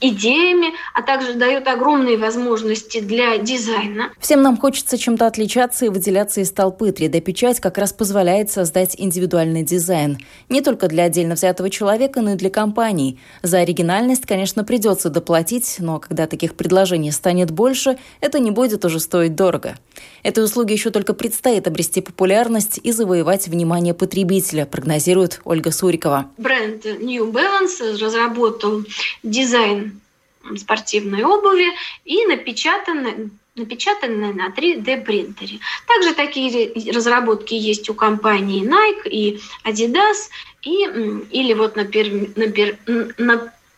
идеями, 0.00 0.74
а 0.94 1.02
также 1.02 1.34
дает 1.34 1.66
огромные 1.68 2.16
возможности 2.16 3.00
для 3.00 3.38
дизайна. 3.38 4.10
Всем 4.20 4.42
нам 4.42 4.56
хочется 4.56 4.98
чем-то 4.98 5.26
отличаться 5.26 5.86
и 5.86 5.88
выделяться 5.88 6.40
из 6.40 6.50
толпы. 6.50 6.90
3D-печать 6.90 7.60
как 7.60 7.78
раз 7.78 7.92
позволяет 7.92 8.50
создать 8.50 8.94
индивидуальный 8.98 9.62
дизайн. 9.62 10.18
Не 10.48 10.60
только 10.60 10.88
для 10.88 11.04
отдельно 11.04 11.34
взятого 11.34 11.70
человека, 11.70 12.20
но 12.20 12.32
и 12.32 12.36
для 12.36 12.50
компаний. 12.50 13.18
За 13.42 13.58
оригинальность, 13.58 14.26
конечно, 14.26 14.64
придется 14.64 15.10
доплатить, 15.10 15.76
но 15.78 15.98
когда 15.98 16.26
таких 16.26 16.54
предложений 16.54 17.12
станет 17.12 17.50
больше, 17.50 17.98
это 18.20 18.38
не 18.38 18.50
будет 18.50 18.84
уже 18.84 19.00
стоить 19.00 19.34
дорого. 19.34 19.76
Этой 20.22 20.44
услуге 20.44 20.74
еще 20.74 20.90
только 20.90 21.14
предстоит 21.14 21.66
обрести 21.66 22.00
популярность 22.00 22.80
и 22.82 22.92
завоевать 22.92 23.48
внимание 23.48 23.94
потребителя, 23.94 24.66
прогнозирует 24.66 25.40
Ольга 25.44 25.70
Сурикова. 25.70 26.30
Бренд 26.36 26.84
New 26.84 27.30
Balance 27.30 27.98
разработал 27.98 28.84
дизайн 29.22 30.00
спортивной 30.56 31.24
обуви 31.24 31.66
и 32.04 32.26
напечатаны 32.26 33.30
напечатанные 33.56 34.34
на 34.34 34.50
3D 34.50 35.02
принтере. 35.02 35.60
Также 35.88 36.14
такие 36.14 36.92
разработки 36.92 37.54
есть 37.54 37.88
у 37.88 37.94
компании 37.94 38.62
Nike 38.62 39.08
и 39.08 39.40
Adidas, 39.64 40.28
и, 40.62 40.82
или 41.30 41.54
вот, 41.54 41.74
например, 41.76 42.28
например, 42.36 42.76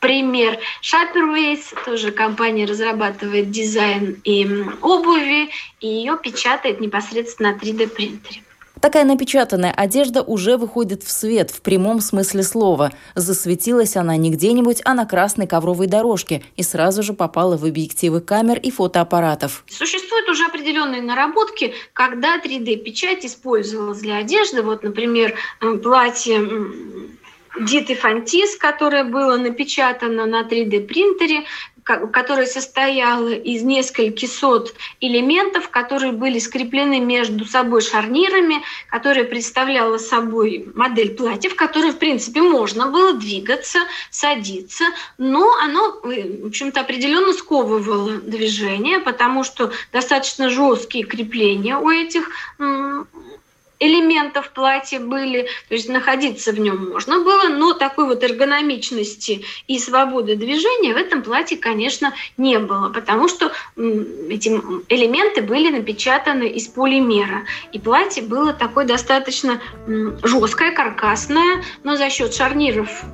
Shopperways, 0.01 1.61
тоже 1.85 2.13
компания 2.13 2.67
разрабатывает 2.67 3.51
дизайн 3.51 4.21
и 4.25 4.47
обуви, 4.81 5.51
и 5.81 5.87
ее 5.87 6.19
печатает 6.23 6.81
непосредственно 6.81 7.53
на 7.53 7.57
3D 7.57 7.89
принтере. 7.89 8.43
Такая 8.81 9.05
напечатанная 9.05 9.73
одежда 9.73 10.23
уже 10.23 10.57
выходит 10.57 11.03
в 11.03 11.11
свет 11.11 11.51
в 11.51 11.63
прямом 11.63 12.01
смысле 12.01 12.45
слова. 12.45 12.93
Засветилась 13.17 13.97
она 13.97 14.17
не 14.17 14.31
где-нибудь, 14.31 14.83
а 14.85 14.95
на 14.95 15.05
красной 15.05 15.49
ковровой 15.49 15.89
дорожке 15.89 16.45
и 16.57 16.63
сразу 16.63 17.03
же 17.03 17.13
попала 17.13 17.57
в 17.57 17.65
объективы 17.65 18.21
камер 18.21 18.59
и 18.59 18.71
фотоаппаратов. 18.71 19.65
Существуют 19.69 20.29
уже 20.29 20.45
определенные 20.45 21.03
наработки, 21.03 21.75
когда 21.93 22.39
3D-печать 22.39 23.25
использовалась 23.27 23.99
для 23.99 24.19
одежды. 24.19 24.63
Вот, 24.63 24.85
например, 24.85 25.35
э, 25.61 25.75
платье 25.79 26.39
Диты 27.61 27.95
Фантис, 27.95 28.57
которое 28.57 29.05
было 29.05 29.37
напечатано 29.37 30.27
на 30.27 30.43
3D 30.43 30.87
принтере, 30.87 31.45
которая 31.85 32.47
состояла 32.47 33.31
из 33.33 33.63
нескольких 33.63 34.31
сот 34.31 34.75
элементов, 35.01 35.71
которые 35.71 36.13
были 36.13 36.39
скреплены 36.39 37.01
между 37.01 37.47
собой 37.47 37.81
шарнирами, 37.81 38.63
которая 38.91 39.25
представляла 39.25 39.97
собой 39.97 40.69
модель 40.75 41.15
платья, 41.15 41.49
в 41.49 41.55
которой, 41.55 41.93
в 41.93 41.99
принципе, 41.99 42.43
можно 42.43 42.89
было 42.89 43.15
двигаться, 43.15 43.79
садиться, 44.11 44.85
но 45.17 45.51
оно, 45.63 45.99
в 46.03 46.47
общем-то, 46.47 46.81
определенно 46.81 47.33
сковывало 47.33 48.19
движение, 48.19 48.99
потому 48.99 49.43
что 49.43 49.73
достаточно 49.93 50.51
жесткие 50.51 51.05
крепления 51.05 51.79
у 51.79 51.89
этих 51.89 52.31
элементов 53.81 54.51
платья 54.51 55.01
были, 55.01 55.49
то 55.69 55.75
есть 55.75 55.89
находиться 55.89 56.53
в 56.53 56.59
нем 56.59 56.91
можно 56.91 57.21
было, 57.21 57.49
но 57.49 57.75
такой 57.75 58.07
вот 58.07 58.23
эргономичности 58.23 59.45
и 59.67 59.79
свободы 59.79 60.37
движения 60.37 60.95
в 60.95 60.97
этом 60.97 61.23
платье, 61.23 61.57
конечно, 61.57 62.13
не 62.37 62.59
было, 62.59 62.89
потому 62.89 63.29
что 63.29 63.53
эти 63.77 64.49
элементы 64.89 65.43
были 65.43 65.71
напечатаны 65.71 66.49
из 66.49 66.69
полимера, 66.69 67.45
и 67.73 67.79
платье 67.79 68.23
было 68.23 68.53
такое 68.53 68.85
достаточно 68.85 69.61
жесткое, 70.23 70.73
каркасное, 70.73 71.63
но 71.85 71.97
за 71.97 72.11
счет 72.11 72.35
шарниров 72.35 73.05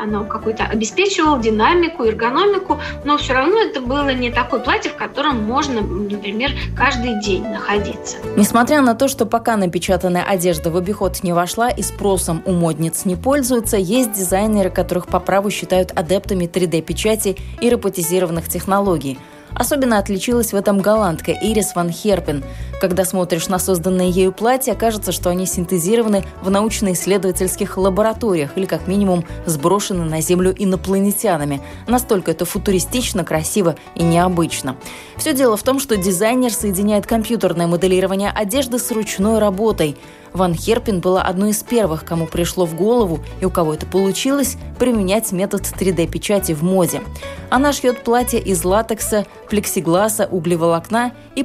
оно 0.00 0.24
какую-то 0.24 0.64
обеспечивало 0.64 1.40
динамику, 1.40 2.04
эргономику, 2.04 2.80
но 3.04 3.18
все 3.18 3.34
равно 3.34 3.60
это 3.60 3.80
было 3.80 4.12
не 4.12 4.30
такое 4.30 4.60
платье, 4.60 4.90
в 4.90 4.96
котором 4.96 5.42
можно, 5.44 5.80
например, 5.80 6.52
каждый 6.76 7.20
день 7.20 7.46
находиться. 7.46 8.16
Несмотря 8.36 8.80
на 8.80 8.94
то, 8.94 9.08
что 9.08 9.26
пока 9.26 9.56
напечатанная 9.56 10.24
одежда 10.24 10.70
в 10.70 10.76
обиход 10.76 11.22
не 11.22 11.32
вошла 11.32 11.68
и 11.68 11.82
спросом 11.82 12.42
у 12.46 12.52
модниц 12.52 13.04
не 13.04 13.16
пользуются, 13.16 13.76
есть 13.76 14.12
дизайнеры, 14.12 14.70
которых 14.70 15.06
по 15.06 15.20
праву 15.20 15.50
считают 15.50 15.92
адептами 15.94 16.44
3D-печати 16.44 17.36
и 17.60 17.70
роботизированных 17.70 18.48
технологий– 18.48 19.18
Особенно 19.54 19.98
отличилась 19.98 20.52
в 20.52 20.56
этом 20.56 20.80
голландка 20.80 21.32
Ирис 21.32 21.74
ван 21.74 21.90
Херпен. 21.90 22.44
Когда 22.80 23.04
смотришь 23.04 23.48
на 23.48 23.58
созданные 23.58 24.08
ею 24.08 24.32
платья, 24.32 24.74
кажется, 24.74 25.12
что 25.12 25.28
они 25.28 25.44
синтезированы 25.44 26.24
в 26.40 26.48
научно-исследовательских 26.48 27.76
лабораториях 27.76 28.56
или 28.56 28.64
как 28.64 28.88
минимум 28.88 29.26
сброшены 29.44 30.04
на 30.04 30.22
Землю 30.22 30.54
инопланетянами. 30.56 31.60
Настолько 31.86 32.30
это 32.30 32.46
футуристично, 32.46 33.22
красиво 33.22 33.76
и 33.94 34.02
необычно. 34.02 34.76
Все 35.18 35.34
дело 35.34 35.58
в 35.58 35.62
том, 35.62 35.78
что 35.78 35.98
дизайнер 35.98 36.52
соединяет 36.54 37.06
компьютерное 37.06 37.66
моделирование 37.66 38.30
одежды 38.30 38.78
с 38.78 38.90
ручной 38.90 39.38
работой– 39.38 39.98
Ван 40.32 40.54
Херпин 40.54 41.00
была 41.00 41.22
одной 41.22 41.50
из 41.50 41.62
первых, 41.62 42.04
кому 42.04 42.26
пришло 42.26 42.64
в 42.64 42.74
голову 42.74 43.20
и 43.40 43.44
у 43.44 43.50
кого 43.50 43.74
это 43.74 43.86
получилось, 43.86 44.56
применять 44.78 45.32
метод 45.32 45.62
3D-печати 45.62 46.52
в 46.52 46.62
моде. 46.62 47.02
Она 47.50 47.72
шьет 47.72 48.04
платья 48.04 48.38
из 48.38 48.64
латекса, 48.64 49.26
плексигласа, 49.48 50.28
углеволокна 50.30 51.12
и 51.34 51.42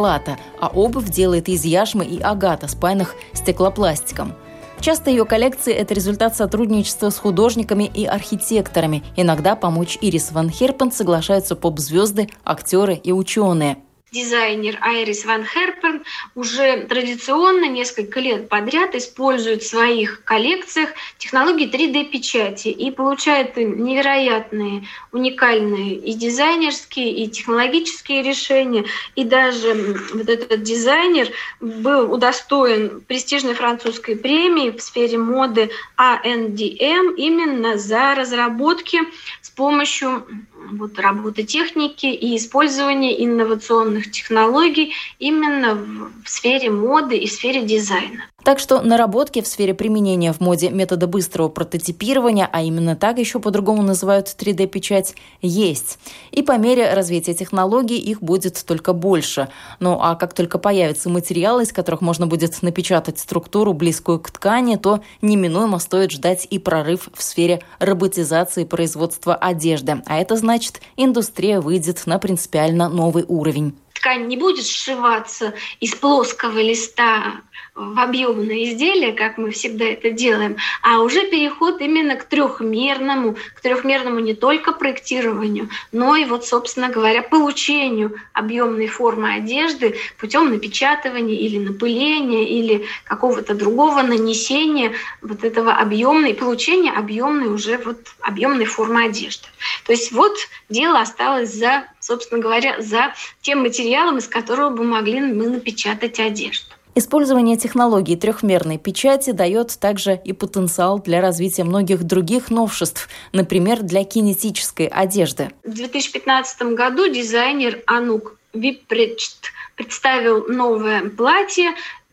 полиэтилентерэфталата, 0.00 0.38
а 0.60 0.68
обувь 0.68 1.10
делает 1.10 1.48
из 1.48 1.64
яшмы 1.64 2.04
и 2.04 2.20
агата, 2.20 2.68
спаянных 2.68 3.14
стеклопластиком. 3.32 4.34
Часто 4.80 5.10
ее 5.10 5.26
коллекции– 5.26 5.74
это 5.74 5.92
результат 5.92 6.34
сотрудничества 6.36 7.10
с 7.10 7.18
художниками 7.18 7.84
и 7.84 8.06
архитекторами. 8.06 9.02
Иногда 9.14 9.54
помочь 9.54 9.98
Ирис 10.00 10.32
Ван 10.32 10.48
Херпен 10.48 10.90
соглашаются 10.90 11.54
поп-звезды, 11.54 12.28
актеры 12.44 12.94
и 12.94 13.12
ученые– 13.12 13.76
дизайнер 14.12 14.78
Айрис 14.80 15.24
Ван 15.24 15.44
Херпен 15.44 16.02
уже 16.34 16.84
традиционно 16.88 17.66
несколько 17.66 18.20
лет 18.20 18.48
подряд 18.48 18.94
использует 18.94 19.62
в 19.62 19.68
своих 19.68 20.24
коллекциях 20.24 20.90
технологии 21.18 21.70
3D-печати 21.70 22.68
и 22.68 22.90
получает 22.90 23.56
невероятные, 23.56 24.86
уникальные 25.12 25.94
и 25.94 26.12
дизайнерские, 26.14 27.12
и 27.12 27.28
технологические 27.28 28.22
решения. 28.22 28.84
И 29.14 29.24
даже 29.24 29.74
вот 30.12 30.28
этот 30.28 30.62
дизайнер 30.62 31.28
был 31.60 32.12
удостоен 32.12 33.00
престижной 33.02 33.54
французской 33.54 34.16
премии 34.16 34.70
в 34.70 34.82
сфере 34.82 35.18
моды 35.18 35.70
ANDM 35.96 37.14
именно 37.16 37.78
за 37.78 38.14
разработки 38.14 38.98
с 39.40 39.50
помощью 39.50 40.26
вот, 40.72 40.98
работы 40.98 41.44
техники 41.44 42.06
и 42.06 42.36
использование 42.36 43.24
инновационных 43.24 44.10
технологий 44.10 44.92
именно 45.18 45.74
в, 45.74 46.10
в 46.24 46.28
сфере 46.28 46.70
моды 46.70 47.16
и 47.16 47.26
сфере 47.26 47.62
дизайна. 47.62 48.24
Так 48.42 48.58
что 48.58 48.80
наработки 48.80 49.42
в 49.42 49.46
сфере 49.46 49.74
применения 49.74 50.32
в 50.32 50.40
моде 50.40 50.70
метода 50.70 51.06
быстрого 51.06 51.48
прототипирования, 51.48 52.48
а 52.50 52.62
именно 52.62 52.96
так 52.96 53.18
еще 53.18 53.38
по-другому 53.38 53.82
называют 53.82 54.28
3D-печать, 54.28 55.14
есть. 55.42 55.98
И 56.30 56.42
по 56.42 56.56
мере 56.56 56.94
развития 56.94 57.34
технологий 57.34 57.98
их 57.98 58.22
будет 58.22 58.64
только 58.64 58.94
больше. 58.94 59.48
Ну 59.78 59.98
а 60.00 60.14
как 60.14 60.32
только 60.32 60.58
появятся 60.58 61.10
материалы, 61.10 61.64
из 61.64 61.72
которых 61.72 62.00
можно 62.00 62.26
будет 62.26 62.62
напечатать 62.62 63.18
структуру, 63.18 63.74
близкую 63.74 64.18
к 64.20 64.30
ткани, 64.30 64.76
то 64.76 65.00
неминуемо 65.20 65.78
стоит 65.78 66.10
ждать 66.10 66.46
и 66.48 66.58
прорыв 66.58 67.10
в 67.12 67.22
сфере 67.22 67.60
роботизации 67.78 68.64
производства 68.64 69.34
одежды. 69.34 70.02
А 70.06 70.18
это 70.18 70.36
значит, 70.36 70.49
индустрия 70.96 71.60
выйдет 71.60 72.06
на 72.06 72.18
принципиально 72.18 72.88
новый 72.88 73.24
уровень. 73.26 73.76
ткань 73.94 74.26
не 74.26 74.36
будет 74.36 74.66
сшиваться 74.66 75.54
из 75.80 75.94
плоского 75.94 76.58
листа 76.58 77.42
в 77.74 77.98
объемное 77.98 78.64
изделие, 78.64 79.12
как 79.12 79.38
мы 79.38 79.50
всегда 79.50 79.84
это 79.86 80.10
делаем, 80.10 80.56
а 80.82 81.00
уже 81.00 81.26
переход 81.30 81.80
именно 81.80 82.16
к 82.16 82.24
трехмерному, 82.24 83.36
к 83.54 83.60
трехмерному 83.60 84.18
не 84.18 84.34
только 84.34 84.72
проектированию, 84.72 85.68
но 85.92 86.16
и 86.16 86.24
вот, 86.24 86.46
собственно 86.46 86.88
говоря, 86.88 87.22
получению 87.22 88.16
объемной 88.32 88.86
формы 88.86 89.34
одежды 89.34 89.96
путем 90.18 90.50
напечатывания 90.50 91.36
или 91.36 91.58
напыления 91.58 92.48
или 92.48 92.86
какого-то 93.04 93.54
другого 93.54 94.02
нанесения 94.02 94.92
вот 95.22 95.44
этого 95.44 95.72
объемной, 95.72 96.34
получения 96.34 96.92
объемной 96.92 97.48
уже 97.48 97.78
вот 97.78 97.98
объемной 98.20 98.64
формы 98.64 99.04
одежды. 99.04 99.46
То 99.86 99.92
есть 99.92 100.12
вот 100.12 100.36
дело 100.68 101.00
осталось 101.00 101.52
за, 101.52 101.84
собственно 102.00 102.40
говоря, 102.40 102.80
за 102.80 103.14
тем 103.40 103.62
материалом, 103.62 104.18
из 104.18 104.26
которого 104.26 104.70
бы 104.70 104.84
могли 104.84 105.20
мы 105.20 105.48
напечатать 105.48 106.18
одежду. 106.20 106.69
Использование 106.94 107.56
технологий 107.56 108.16
трехмерной 108.16 108.78
печати 108.78 109.30
дает 109.30 109.78
также 109.78 110.20
и 110.24 110.32
потенциал 110.32 110.98
для 110.98 111.20
развития 111.20 111.64
многих 111.64 112.02
других 112.02 112.50
новшеств, 112.50 113.08
например, 113.32 113.82
для 113.82 114.04
кинетической 114.04 114.86
одежды. 114.86 115.50
В 115.64 115.72
2015 115.72 116.62
году 116.74 117.08
дизайнер 117.08 117.80
Анук 117.86 118.36
Випречт 118.52 119.52
представил 119.76 120.46
новое 120.48 121.08
платье, 121.08 121.70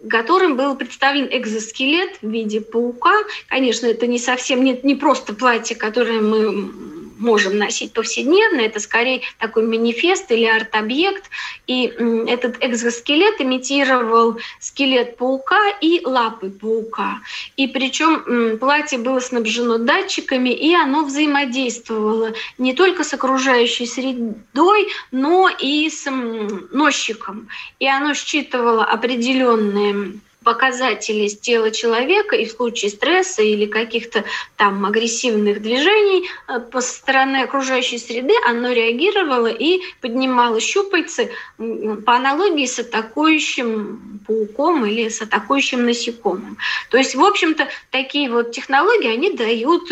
которым 0.07 0.55
был 0.55 0.75
представлен 0.75 1.27
экзоскелет 1.31 2.17
в 2.21 2.29
виде 2.29 2.61
паука. 2.61 3.13
Конечно, 3.47 3.87
это 3.87 4.05
не 4.05 4.19
совсем 4.19 4.63
не, 4.63 4.79
не 4.83 4.95
просто 4.95 5.33
платье, 5.33 5.75
которое 5.75 6.21
мы 6.21 6.96
можем 7.17 7.57
носить 7.57 7.93
повседневно. 7.93 8.61
Это 8.61 8.79
скорее 8.79 9.21
такой 9.39 9.65
манифест 9.65 10.31
или 10.31 10.45
арт-объект. 10.45 11.29
И 11.67 11.83
этот 12.27 12.63
экзоскелет 12.63 13.41
имитировал 13.41 14.37
скелет 14.59 15.17
паука 15.17 15.69
и 15.81 16.01
лапы 16.05 16.49
паука. 16.49 17.19
И 17.55 17.67
причем 17.67 18.57
платье 18.57 18.97
было 18.97 19.19
снабжено 19.19 19.77
датчиками, 19.77 20.49
и 20.49 20.73
оно 20.73 21.05
взаимодействовало 21.05 22.33
не 22.57 22.73
только 22.73 23.03
с 23.03 23.13
окружающей 23.13 23.85
средой, 23.85 24.87
но 25.11 25.49
и 25.49 25.89
с 25.89 26.09
носчиком. 26.71 27.47
И 27.79 27.87
оно 27.87 28.13
считывало 28.13 28.83
определенные 28.83 30.19
показатели 30.43 31.27
тела 31.27 31.71
человека 31.71 32.35
и 32.35 32.45
в 32.45 32.51
случае 32.51 32.91
стресса 32.91 33.41
или 33.41 33.65
каких-то 33.65 34.23
там 34.55 34.85
агрессивных 34.85 35.61
движений 35.61 36.29
э, 36.47 36.59
по 36.59 36.81
стороны 36.81 37.37
окружающей 37.37 37.97
среды 37.97 38.33
оно 38.47 38.71
реагировало 38.71 39.47
и 39.47 39.81
поднимало 40.01 40.59
щупальцы 40.59 41.31
по 41.57 42.15
аналогии 42.15 42.65
с 42.65 42.79
атакующим 42.79 44.21
пауком 44.25 44.85
или 44.85 45.09
с 45.09 45.21
атакующим 45.21 45.85
насекомым. 45.85 46.57
То 46.89 46.97
есть, 46.97 47.15
в 47.15 47.23
общем-то, 47.23 47.67
такие 47.91 48.29
вот 48.29 48.51
технологии, 48.51 49.11
они 49.11 49.31
дают 49.31 49.91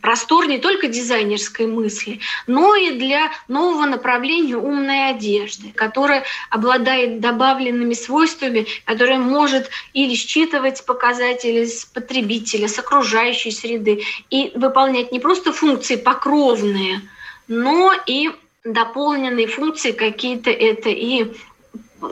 простор 0.00 0.48
не 0.48 0.58
только 0.58 0.88
дизайнерской 0.88 1.66
мысли, 1.66 2.20
но 2.46 2.74
и 2.74 2.90
для 2.90 3.30
нового 3.48 3.86
направления 3.86 4.56
умной 4.56 5.10
одежды, 5.10 5.72
которая 5.74 6.24
обладает 6.50 7.20
добавленными 7.20 7.94
свойствами, 7.94 8.66
которая 8.84 9.18
может 9.42 9.70
или 9.92 10.14
считывать 10.14 10.86
показатели 10.86 11.64
с 11.64 11.84
потребителя, 11.84 12.68
с 12.68 12.78
окружающей 12.78 13.50
среды 13.50 14.04
и 14.30 14.52
выполнять 14.54 15.10
не 15.10 15.18
просто 15.18 15.52
функции 15.52 15.96
покровные, 15.96 17.00
но 17.48 17.92
и 18.06 18.30
дополненные 18.64 19.48
функции 19.48 19.90
какие-то 19.90 20.50
это 20.50 20.90
и 20.90 21.32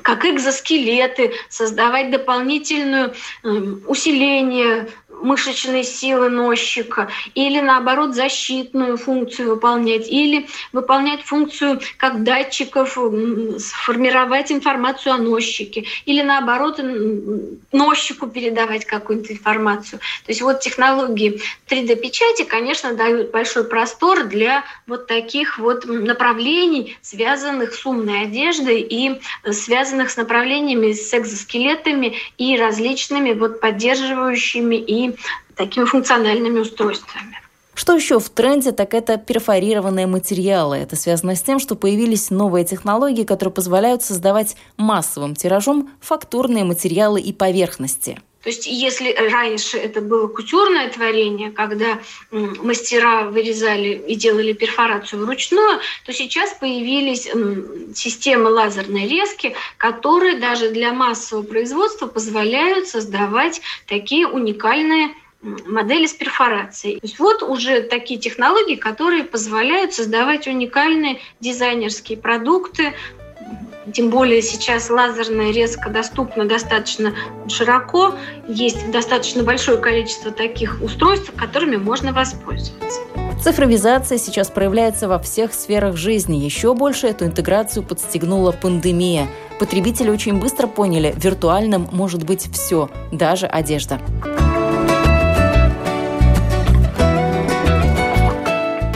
как 0.03 0.25
экзоскелеты, 0.25 1.33
создавать 1.49 2.11
дополнительное 2.11 3.13
эм, 3.43 3.83
усиление 3.87 4.89
мышечной 5.23 5.85
силы 5.85 6.29
носчика, 6.29 7.09
или 7.35 7.61
наоборот 7.61 8.15
защитную 8.15 8.97
функцию 8.97 9.51
выполнять, 9.51 10.09
или 10.09 10.49
выполнять 10.73 11.23
функцию 11.23 11.81
как 11.97 12.23
датчиков, 12.23 12.99
сформировать 13.59 14.53
информацию 14.53 15.15
о 15.15 15.19
носчике, 15.19 15.85
или 16.07 16.23
наоборот 16.23 16.81
носчику 17.73 18.27
передавать 18.27 18.85
какую-нибудь 18.85 19.33
информацию. 19.33 20.01
То 20.25 20.31
есть 20.31 20.43
вот 20.43 20.61
технологии 20.61 21.41
3D-печати, 21.69 22.45
конечно, 22.45 22.95
дают 22.95 23.31
большой 23.31 23.65
простор 23.65 24.25
для 24.25 24.65
вот 24.87 25.07
таких 25.07 25.59
вот 25.59 25.85
направлений, 25.87 26.97
связанных 27.03 27.75
с 27.75 27.85
умной 27.87 28.23
одеждой 28.23 28.81
и 28.81 29.21
связанных 29.51 30.11
с 30.11 30.17
направлениями 30.17 30.93
с 30.93 31.13
экзоскелетами 31.15 32.15
и 32.39 32.57
различными 32.57 33.33
вот 33.33 33.61
поддерживающими 33.61 34.77
и 34.77 35.10
такими 35.57 35.85
функциональными 35.85 36.61
устройствами. 36.61 37.37
Что 37.75 37.95
еще 37.95 38.19
в 38.21 38.29
тренде, 38.29 38.73
так 38.73 38.93
это 38.95 39.17
перфорированные 39.17 40.07
материалы. 40.07 40.77
Это 40.77 40.97
связано 40.97 41.35
с 41.35 41.43
тем, 41.43 41.59
что 41.59 41.77
появились 41.77 42.31
новые 42.31 42.65
технологии, 42.65 43.25
которые 43.25 43.55
позволяют 43.55 44.03
создавать 44.03 44.57
массовым 44.77 45.35
тиражом 45.35 45.89
фактурные 46.01 46.65
материалы 46.65 47.21
и 47.21 47.33
поверхности. 47.33 48.21
То 48.43 48.49
есть 48.49 48.67
если 48.67 49.13
раньше 49.13 49.77
это 49.77 50.01
было 50.01 50.27
кутюрное 50.27 50.89
творение, 50.89 51.51
когда 51.51 51.99
мастера 52.31 53.25
вырезали 53.25 54.03
и 54.09 54.15
делали 54.15 54.55
перфорацию 54.55 55.25
вручную, 55.25 55.81
то 56.07 56.13
сейчас 56.13 56.55
появились 56.55 57.29
системы 57.95 58.51
лазерной 58.51 59.07
резки, 59.07 59.55
которые 59.77 60.39
даже 60.39 60.71
для 60.71 60.93
массового 60.93 61.45
производства 61.45 62.07
позволяют 62.07 62.89
создавать 62.89 63.61
такие 63.87 64.27
уникальные 64.27 65.15
модели 65.43 66.07
с 66.07 66.13
перфорацией. 66.13 67.01
То 67.01 67.07
есть 67.07 67.19
вот 67.19 67.43
уже 67.43 67.83
такие 67.83 68.21
технологии, 68.21 68.77
которые 68.77 69.25
позволяют 69.25 69.95
создавать 69.95 70.47
уникальные 70.47 71.21
дизайнерские 71.41 72.19
продукты, 72.19 72.95
тем 73.93 74.11
более 74.11 74.43
сейчас 74.43 74.91
лазерная 74.91 75.53
резко 75.53 75.91
доступна 75.91 76.47
достаточно 76.47 77.15
широко, 77.49 78.15
есть 78.49 78.91
достаточно 78.91 79.43
большое 79.43 79.79
количество 79.79 80.31
таких 80.31 80.81
устройств, 80.83 81.33
которыми 81.37 81.77
можно 81.77 82.13
воспользоваться. 82.13 83.01
Цифровизация 83.43 84.19
сейчас 84.19 84.49
проявляется 84.49 85.09
во 85.09 85.19
всех 85.19 85.55
сферах 85.55 85.97
жизни. 85.97 86.37
Еще 86.37 86.75
больше 86.75 87.07
эту 87.07 87.25
интеграцию 87.25 87.83
подстегнула 87.83 88.53
пандемия. 88.53 89.29
Потребители 89.59 90.11
очень 90.11 90.39
быстро 90.39 90.67
поняли, 90.67 91.15
виртуальным 91.17 91.89
может 91.91 92.25
быть 92.25 92.51
все, 92.53 92.91
даже 93.13 93.47
одежда. 93.47 93.99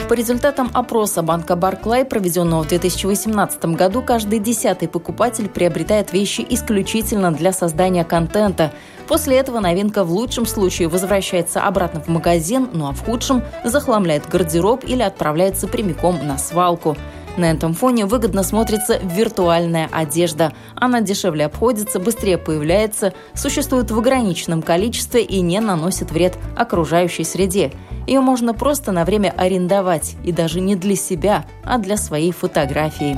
По 0.07 0.13
результатам 0.13 0.69
опроса 0.71 1.23
банка 1.23 1.55
Barclay, 1.55 2.05
проведенного 2.05 2.63
в 2.63 2.67
2018 2.67 3.65
году, 3.65 4.03
каждый 4.03 4.37
десятый 4.37 4.87
покупатель 4.87 5.49
приобретает 5.49 6.13
вещи 6.13 6.45
исключительно 6.47 7.31
для 7.31 7.51
создания 7.51 8.03
контента. 8.05 8.71
После 9.07 9.37
этого 9.37 9.59
новинка 9.59 10.03
в 10.03 10.11
лучшем 10.11 10.45
случае 10.45 10.89
возвращается 10.89 11.63
обратно 11.63 12.01
в 12.01 12.07
магазин, 12.07 12.69
ну 12.71 12.87
а 12.87 12.91
в 12.91 13.03
худшем 13.03 13.41
захламляет 13.63 14.29
гардероб 14.29 14.83
или 14.85 15.01
отправляется 15.01 15.67
прямиком 15.67 16.19
на 16.21 16.37
свалку. 16.37 16.95
На 17.37 17.51
этом 17.51 17.73
фоне 17.73 18.05
выгодно 18.05 18.43
смотрится 18.43 18.97
виртуальная 18.97 19.89
одежда. 19.91 20.53
Она 20.75 21.01
дешевле 21.01 21.45
обходится, 21.45 21.99
быстрее 21.99 22.37
появляется, 22.37 23.13
существует 23.33 23.91
в 23.91 23.97
ограниченном 23.97 24.61
количестве 24.61 25.23
и 25.23 25.41
не 25.41 25.59
наносит 25.59 26.11
вред 26.11 26.37
окружающей 26.55 27.23
среде. 27.23 27.71
Ее 28.07 28.21
можно 28.21 28.53
просто 28.53 28.91
на 28.91 29.03
время 29.03 29.33
арендовать, 29.35 30.15
и 30.23 30.31
даже 30.31 30.61
не 30.61 30.75
для 30.75 30.95
себя, 30.95 31.45
а 31.63 31.77
для 31.77 31.97
своей 31.97 32.31
фотографии. 32.31 33.17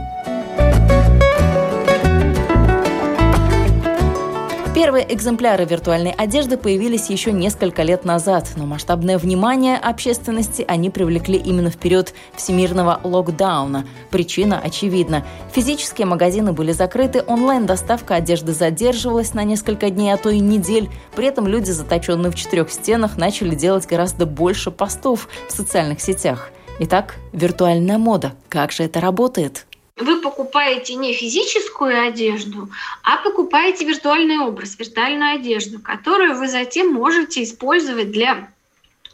Первые 4.77 5.11
экземпляры 5.11 5.65
виртуальной 5.65 6.11
одежды 6.11 6.55
появились 6.55 7.09
еще 7.09 7.31
несколько 7.31 7.81
лет 7.81 8.05
назад, 8.05 8.51
но 8.57 8.67
масштабное 8.67 9.17
внимание 9.17 9.75
общественности 9.75 10.63
они 10.67 10.91
привлекли 10.91 11.35
именно 11.39 11.71
в 11.71 11.77
период 11.77 12.13
всемирного 12.35 13.01
локдауна. 13.03 13.87
Причина 14.11 14.59
очевидна. 14.59 15.25
Физические 15.51 16.05
магазины 16.05 16.53
были 16.53 16.73
закрыты, 16.73 17.23
онлайн-доставка 17.25 18.13
одежды 18.13 18.53
задерживалась 18.53 19.33
на 19.33 19.43
несколько 19.43 19.89
дней, 19.89 20.11
а 20.11 20.17
то 20.17 20.29
и 20.29 20.39
недель. 20.39 20.91
При 21.15 21.25
этом 21.25 21.47
люди, 21.47 21.71
заточенные 21.71 22.31
в 22.31 22.35
четырех 22.35 22.69
стенах, 22.71 23.17
начали 23.17 23.55
делать 23.55 23.87
гораздо 23.87 24.27
больше 24.27 24.69
постов 24.69 25.27
в 25.49 25.51
социальных 25.53 26.01
сетях. 26.01 26.51
Итак, 26.81 27.15
виртуальная 27.33 27.97
мода. 27.97 28.33
Как 28.47 28.71
же 28.71 28.83
это 28.83 29.01
работает? 29.01 29.65
Вы 29.97 30.21
покупаете 30.21 30.95
не 30.95 31.13
физическую 31.13 32.07
одежду, 32.07 32.69
а 33.03 33.17
покупаете 33.17 33.85
виртуальный 33.85 34.39
образ, 34.39 34.77
виртуальную 34.77 35.35
одежду, 35.35 35.79
которую 35.79 36.35
вы 36.35 36.47
затем 36.47 36.91
можете 36.93 37.43
использовать 37.43 38.11
для 38.11 38.49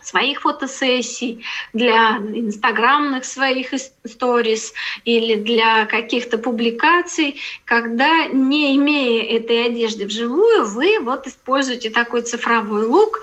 своих 0.02 0.42
фотосессий, 0.42 1.46
для 1.72 2.18
инстаграмных 2.18 3.24
своих 3.24 3.74
сторис 4.06 4.74
или 5.06 5.36
для 5.36 5.86
каких-то 5.86 6.38
публикаций, 6.38 7.40
когда, 7.64 8.26
не 8.26 8.76
имея 8.76 9.24
этой 9.38 9.66
одежды 9.66 10.06
вживую, 10.06 10.66
вы 10.66 11.00
вот 11.00 11.26
используете 11.28 11.90
такой 11.90 12.24
цифровой 12.24 12.86
лук, 12.86 13.22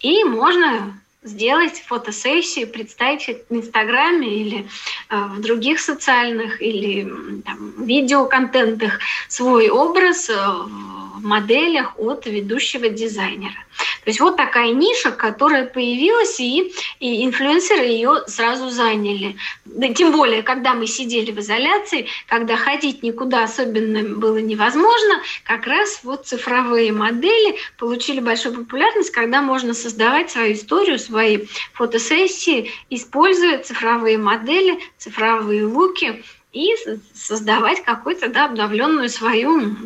и 0.00 0.24
можно 0.24 0.98
сделать 1.24 1.82
фотосессию, 1.86 2.68
представить 2.68 3.38
в 3.48 3.54
Инстаграме 3.54 4.28
или 4.28 4.68
э, 5.08 5.16
в 5.16 5.40
других 5.40 5.80
социальных 5.80 6.62
или 6.62 7.08
там, 7.44 7.84
видеоконтентах 7.84 9.00
свой 9.28 9.70
образ 9.70 10.28
э, 10.28 10.34
в 10.34 11.24
моделях 11.24 11.98
от 11.98 12.26
ведущего 12.26 12.88
дизайнера. 12.90 13.56
То 14.04 14.10
есть 14.10 14.20
вот 14.20 14.36
такая 14.36 14.72
ниша, 14.72 15.10
которая 15.10 15.64
появилась, 15.66 16.38
и, 16.38 16.72
и 17.00 17.24
инфлюенсеры 17.24 17.84
ее 17.84 18.22
сразу 18.26 18.68
заняли. 18.68 19.36
Да, 19.64 19.88
тем 19.88 20.12
более, 20.12 20.42
когда 20.42 20.74
мы 20.74 20.86
сидели 20.86 21.32
в 21.32 21.40
изоляции, 21.40 22.08
когда 22.28 22.56
ходить 22.56 23.02
никуда 23.02 23.44
особенно 23.44 24.02
было 24.16 24.36
невозможно, 24.36 25.22
как 25.44 25.66
раз 25.66 26.00
вот 26.02 26.26
цифровые 26.26 26.92
модели 26.92 27.56
получили 27.78 28.20
большую 28.20 28.54
популярность, 28.54 29.10
когда 29.10 29.40
можно 29.40 29.72
создавать 29.72 30.30
свою 30.30 30.54
историю, 30.54 30.98
свои 30.98 31.46
фотосессии, 31.72 32.70
используя 32.90 33.58
цифровые 33.58 34.18
модели, 34.18 34.78
цифровые 34.98 35.64
луки 35.64 36.22
и 36.52 36.68
создавать 37.14 37.82
какую-то 37.82 38.28
да, 38.28 38.44
обновленную 38.44 39.08
свою 39.08 39.76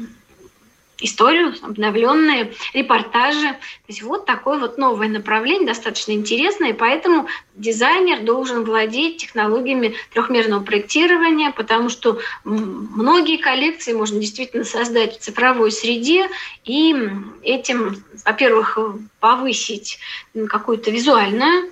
историю, 1.01 1.55
обновленные 1.63 2.53
репортажи. 2.75 3.49
То 3.49 3.89
есть 3.89 4.03
вот 4.03 4.27
такое 4.27 4.59
вот 4.59 4.79
новое 4.79 5.09
направление, 5.09 5.67
достаточно 5.67 6.13
интересное, 6.13 6.71
и 6.71 6.75
поэтому 6.75 7.29
дизайнер 7.55 8.23
должен 8.23 8.65
владеть 8.65 9.19
технологиями 9.19 9.95
трехмерного 10.13 10.63
проектирования, 10.63 11.53
потому 11.53 11.89
что 11.89 12.19
многие 12.45 13.37
коллекции 13.37 13.93
можно 13.93 14.19
действительно 14.21 14.65
создать 14.65 15.19
в 15.19 15.21
цифровой 15.21 15.71
среде 15.71 16.29
и 16.65 16.95
этим, 17.43 18.05
во-первых, 18.25 18.79
повысить 19.21 19.99
какую-то 20.49 20.91
визуальную 20.91 21.71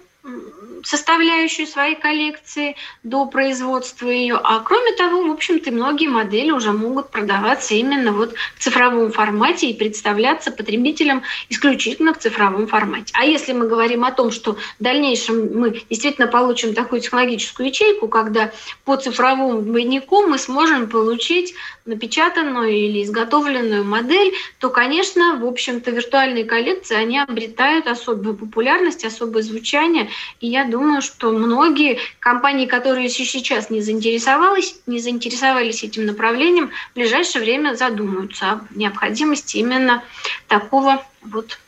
составляющую 0.86 1.66
своей 1.66 1.96
коллекции 1.96 2.76
до 3.02 3.26
производства 3.26 4.08
ее. 4.08 4.40
А 4.42 4.60
кроме 4.60 4.92
того, 4.92 5.22
в 5.22 5.32
общем-то, 5.32 5.72
многие 5.72 6.06
модели 6.06 6.52
уже 6.52 6.70
могут 6.70 7.10
продаваться 7.10 7.74
именно 7.74 8.12
вот 8.12 8.34
в 8.54 8.62
цифровом 8.62 9.10
формате 9.10 9.68
и 9.68 9.74
представляться 9.76 10.52
потребителям 10.52 11.24
исключительно 11.48 12.14
в 12.14 12.18
цифровом 12.18 12.68
формате. 12.68 13.12
А 13.18 13.24
если 13.24 13.52
мы 13.52 13.66
говорим 13.66 14.04
о 14.04 14.12
том, 14.12 14.30
что 14.30 14.54
в 14.54 14.58
дальнейшем 14.78 15.58
мы 15.58 15.82
действительно 15.90 16.28
получим 16.28 16.72
такую 16.72 17.00
технологическую 17.00 17.68
ячейку, 17.68 18.06
когда 18.06 18.52
по 18.84 18.96
цифровому 18.96 19.62
двойнику 19.62 20.22
мы 20.22 20.38
сможем 20.38 20.88
получить 20.88 21.54
напечатанную 21.84 22.70
или 22.70 23.02
изготовленную 23.02 23.84
модель, 23.84 24.32
то, 24.58 24.70
конечно, 24.70 25.36
в 25.40 25.46
общем-то, 25.46 25.90
виртуальные 25.90 26.44
коллекции, 26.44 26.94
они 26.94 27.18
обретают 27.18 27.88
особую 27.88 28.36
популярность, 28.36 29.04
особое 29.04 29.42
звучание. 29.42 30.08
И 30.40 30.46
я 30.48 30.64
думаю, 30.64 30.75
что 31.00 31.32
многие 31.32 31.98
компании, 32.18 32.66
которые 32.66 33.08
сейчас 33.08 33.70
не 33.70 33.80
заинтересовались, 33.80 34.78
не 34.86 34.98
заинтересовались 34.98 35.82
этим 35.82 36.06
направлением, 36.06 36.70
в 36.92 36.94
ближайшее 36.94 37.42
время 37.42 37.74
задумаются 37.74 38.52
о 38.52 38.60
необходимости 38.70 39.58
именно 39.58 40.02
такого 40.48 41.04
вот 41.22 41.58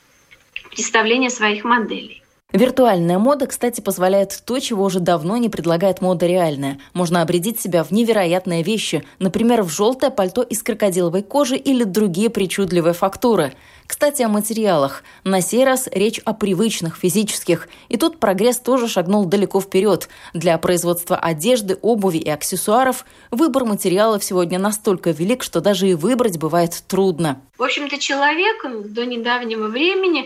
представления 0.71 1.31
своих 1.31 1.65
моделей. 1.65 2.23
Виртуальная 2.51 3.19
мода, 3.19 3.47
кстати, 3.47 3.83
позволяет 3.83 4.41
то, 4.47 4.59
чего 4.59 4.85
уже 4.85 5.01
давно 5.01 5.37
не 5.37 5.51
предлагает 5.51 6.01
мода 6.01 6.27
реальная. 6.27 6.79
Можно 6.95 7.21
обрядить 7.21 7.61
себя 7.61 7.85
в 7.85 7.91
невероятные 7.91 8.63
вещи, 8.63 9.05
например, 9.19 9.63
в 9.63 9.69
желтое 9.69 10.11
пальто 10.11 10.41
из 10.41 10.63
крокодиловой 10.63 11.23
кожи 11.23 11.57
или 11.57 11.85
другие 11.85 12.31
причудливые 12.31 12.95
фактуры. 12.95 13.53
Кстати, 13.87 14.23
о 14.23 14.29
материалах. 14.29 15.03
На 15.25 15.43
сей 15.43 15.63
раз 15.63 15.91
речь 15.93 16.23
о 16.25 16.33
привычных, 16.33 16.97
физических. 16.97 17.69
И 17.91 17.99
тут 17.99 18.19
прогресс 18.19 18.57
тоже 18.59 18.89
шагнул 18.89 19.27
далеко 19.27 19.61
вперед. 19.61 20.09
Для 20.33 20.57
производства 20.57 21.19
одежды, 21.19 21.77
обуви 21.83 22.17
и 22.17 22.31
аксессуаров 22.31 23.05
выбор 23.31 23.67
материалов 23.67 24.25
сегодня 24.25 24.59
настолько 24.59 25.11
велик, 25.11 25.43
что 25.43 25.61
даже 25.61 25.87
и 25.87 25.93
выбрать 25.93 26.39
бывает 26.39 26.83
трудно. 26.87 27.43
В 27.59 27.63
общем-то, 27.63 27.99
человек 27.99 28.65
до 28.91 29.05
недавнего 29.05 29.69
времени 29.69 30.25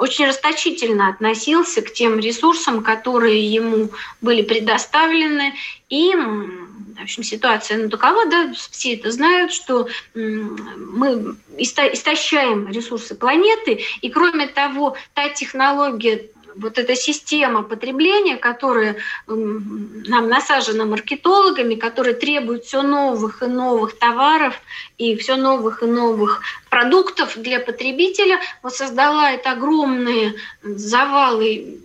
очень 0.00 0.26
расточительно 0.26 1.08
относился 1.08 1.82
к 1.82 1.92
тем 1.92 2.18
ресурсам, 2.18 2.82
которые 2.82 3.44
ему 3.44 3.90
были 4.22 4.40
предоставлены. 4.40 5.54
И, 5.90 6.14
в 6.14 7.02
общем, 7.02 7.22
ситуация 7.22 7.76
ну, 7.76 7.90
такова, 7.90 8.24
да, 8.24 8.50
все 8.70 8.94
это 8.94 9.10
знают, 9.10 9.52
что 9.52 9.88
мы 10.14 11.36
истощаем 11.58 12.68
ресурсы 12.68 13.14
планеты, 13.14 13.84
и 14.00 14.08
кроме 14.08 14.46
того, 14.46 14.96
та 15.12 15.28
технология 15.28 16.30
вот 16.56 16.78
эта 16.78 16.94
система 16.94 17.62
потребления, 17.62 18.36
которая 18.36 18.96
нам 19.26 20.28
насажена 20.28 20.84
маркетологами, 20.84 21.74
которая 21.74 22.14
требует 22.14 22.64
все 22.64 22.82
новых 22.82 23.42
и 23.42 23.46
новых 23.46 23.98
товаров 23.98 24.54
и 24.98 25.16
все 25.16 25.36
новых 25.36 25.82
и 25.82 25.86
новых 25.86 26.42
продуктов 26.68 27.36
для 27.36 27.60
потребителя, 27.60 28.40
вот 28.62 28.74
создала 28.74 29.32
это 29.32 29.52
огромные 29.52 30.34
завалы 30.62 31.78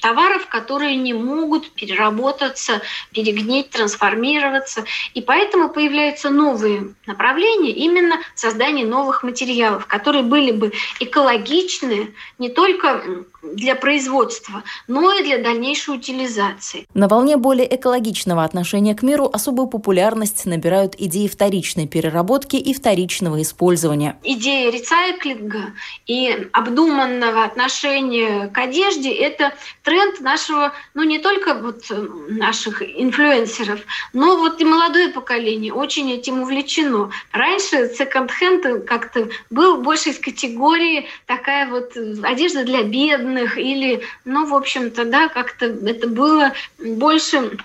товаров, 0.00 0.46
которые 0.48 0.96
не 0.96 1.12
могут 1.12 1.70
переработаться, 1.72 2.80
перегнить, 3.12 3.70
трансформироваться. 3.70 4.84
И 5.14 5.20
поэтому 5.20 5.68
появляются 5.68 6.30
новые 6.30 6.94
направления 7.06 7.72
именно 7.72 8.16
создания 8.34 8.84
новых 8.84 9.22
материалов, 9.22 9.86
которые 9.86 10.22
были 10.22 10.52
бы 10.52 10.72
экологичны 11.00 12.14
не 12.38 12.48
только 12.48 13.02
для 13.42 13.74
производства, 13.74 14.62
но 14.86 15.12
и 15.12 15.22
для 15.22 15.38
дальнейшей 15.38 15.94
утилизации. 15.94 16.86
На 16.94 17.08
волне 17.08 17.36
более 17.36 17.74
экологичного 17.74 18.44
отношения 18.44 18.94
к 18.94 19.02
миру 19.02 19.30
особую 19.32 19.68
популярность 19.68 20.44
набирают 20.46 20.94
идеи 20.98 21.26
вторичной 21.26 21.86
переработки 21.86 22.56
и 22.56 22.74
вторичного 22.74 23.40
использования. 23.42 24.18
Идея 24.22 24.70
рецайклинга 24.70 25.72
и 26.06 26.48
обдуманного 26.52 27.44
отношения 27.44 28.48
к 28.48 28.58
одежде– 28.58 29.10
это 29.14 29.54
тренд 29.90 30.20
нашего, 30.20 30.72
ну 30.94 31.02
не 31.02 31.18
только 31.18 31.52
вот 31.52 31.82
э, 31.90 31.94
наших 32.28 32.80
инфлюенсеров, 32.80 33.80
но 34.12 34.36
вот 34.36 34.60
и 34.60 34.64
молодое 34.64 35.08
поколение 35.08 35.72
очень 35.72 36.12
этим 36.12 36.42
увлечено. 36.42 37.10
Раньше 37.32 37.92
секонд-хенд 37.98 38.84
как-то 38.86 39.28
был 39.50 39.78
больше 39.78 40.10
из 40.10 40.20
категории 40.20 41.08
такая 41.26 41.68
вот 41.68 41.96
э, 41.96 42.14
одежда 42.22 42.62
для 42.62 42.84
бедных 42.84 43.58
или, 43.58 44.02
ну, 44.24 44.46
в 44.46 44.54
общем-то, 44.54 45.06
да, 45.06 45.28
как-то 45.28 45.66
это 45.66 46.06
было 46.06 46.52
больше 46.78 47.58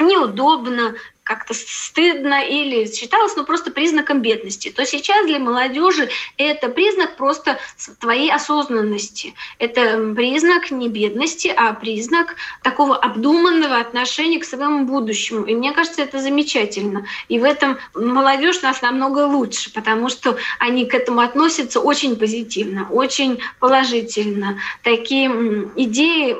неудобно, 0.00 0.96
как-то 1.30 1.54
стыдно 1.54 2.42
или 2.44 2.92
считалось 2.92 3.36
ну, 3.36 3.44
просто 3.44 3.70
признаком 3.70 4.20
бедности, 4.20 4.68
то 4.68 4.84
сейчас 4.84 5.26
для 5.26 5.38
молодежи 5.38 6.08
это 6.36 6.68
признак 6.68 7.16
просто 7.16 7.56
твоей 8.00 8.32
осознанности. 8.32 9.34
Это 9.60 10.12
признак 10.16 10.72
не 10.72 10.88
бедности, 10.88 11.46
а 11.56 11.72
признак 11.72 12.34
такого 12.64 12.96
обдуманного 12.96 13.76
отношения 13.76 14.40
к 14.40 14.44
своему 14.44 14.86
будущему. 14.86 15.44
И 15.44 15.54
мне 15.54 15.70
кажется, 15.70 16.02
это 16.02 16.18
замечательно. 16.18 17.06
И 17.28 17.38
в 17.38 17.44
этом 17.44 17.78
молодежь 17.94 18.62
нас 18.62 18.82
намного 18.82 19.20
лучше, 19.20 19.72
потому 19.72 20.08
что 20.08 20.36
они 20.58 20.84
к 20.84 20.94
этому 20.94 21.20
относятся 21.20 21.78
очень 21.78 22.16
позитивно, 22.16 22.88
очень 22.90 23.38
положительно. 23.60 24.58
Такие 24.82 25.30
идеи 25.76 26.36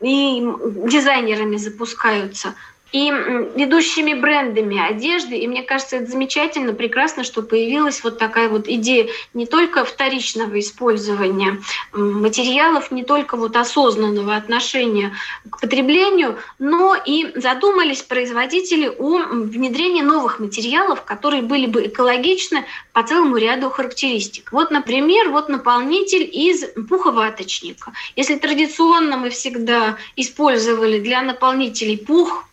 и 0.00 0.40
дизайнерами 0.88 1.56
запускаются– 1.56 2.56
и 2.92 3.10
ведущими 3.56 4.14
брендами 4.14 4.78
одежды. 4.78 5.36
И 5.36 5.48
мне 5.48 5.62
кажется, 5.62 5.96
это 5.96 6.10
замечательно, 6.10 6.74
прекрасно, 6.74 7.24
что 7.24 7.42
появилась 7.42 8.04
вот 8.04 8.18
такая 8.18 8.48
вот 8.48 8.68
идея 8.68 9.08
не 9.34 9.46
только 9.46 9.84
вторичного 9.84 10.60
использования 10.60 11.58
материалов, 11.92 12.90
не 12.90 13.02
только 13.02 13.36
вот 13.36 13.56
осознанного 13.56 14.36
отношения 14.36 15.12
к 15.50 15.60
потреблению, 15.60 16.38
но 16.58 16.94
и 16.94 17.32
задумались 17.34 18.02
производители 18.02 18.86
о 18.86 19.18
внедрении 19.22 20.02
новых 20.02 20.38
материалов, 20.38 21.02
которые 21.04 21.42
были 21.42 21.66
бы 21.66 21.86
экологичны 21.86 22.64
по 22.92 23.02
целому 23.02 23.36
ряду 23.38 23.70
характеристик. 23.70 24.52
Вот, 24.52 24.70
например, 24.70 25.30
вот 25.30 25.48
наполнитель 25.48 26.28
из 26.30 26.64
пуховаточника. 26.88 27.92
Если 28.16 28.36
традиционно 28.36 29.16
мы 29.16 29.30
всегда 29.30 29.96
использовали 30.16 31.00
для 31.00 31.22
наполнителей 31.22 31.96
пух, 31.96 32.44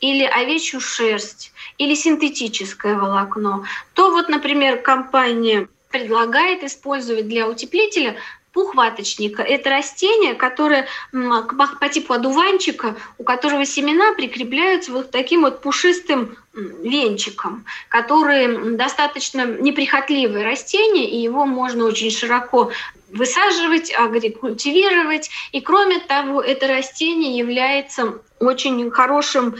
или 0.00 0.24
овечью 0.24 0.80
шерсть, 0.80 1.52
или 1.78 1.94
синтетическое 1.94 2.96
волокно, 2.96 3.64
то 3.94 4.10
вот, 4.10 4.28
например, 4.28 4.80
компания 4.82 5.68
предлагает 5.90 6.62
использовать 6.62 7.28
для 7.28 7.48
утеплителя 7.48 8.16
Пух 8.56 8.74
ваточника– 8.74 9.42
это 9.46 9.68
растение, 9.68 10.34
которое 10.34 10.86
по 11.12 11.88
типу 11.90 12.14
одуванчика, 12.14 12.96
у 13.18 13.22
которого 13.22 13.66
семена 13.66 14.14
прикрепляются 14.14 14.92
вот 14.92 15.10
таким 15.10 15.42
вот 15.42 15.60
пушистым 15.60 16.38
венчиком, 16.56 17.64
который 17.88 18.76
достаточно 18.76 19.44
неприхотливое 19.46 20.44
растение, 20.44 21.08
и 21.08 21.18
его 21.18 21.44
можно 21.46 21.84
очень 21.84 22.10
широко 22.10 22.72
высаживать, 23.10 23.92
агрикультивировать. 23.94 25.30
И 25.52 25.60
кроме 25.60 26.00
того, 26.00 26.40
это 26.42 26.66
растение 26.66 27.36
является 27.36 28.18
очень 28.38 28.90
хорошим 28.90 29.54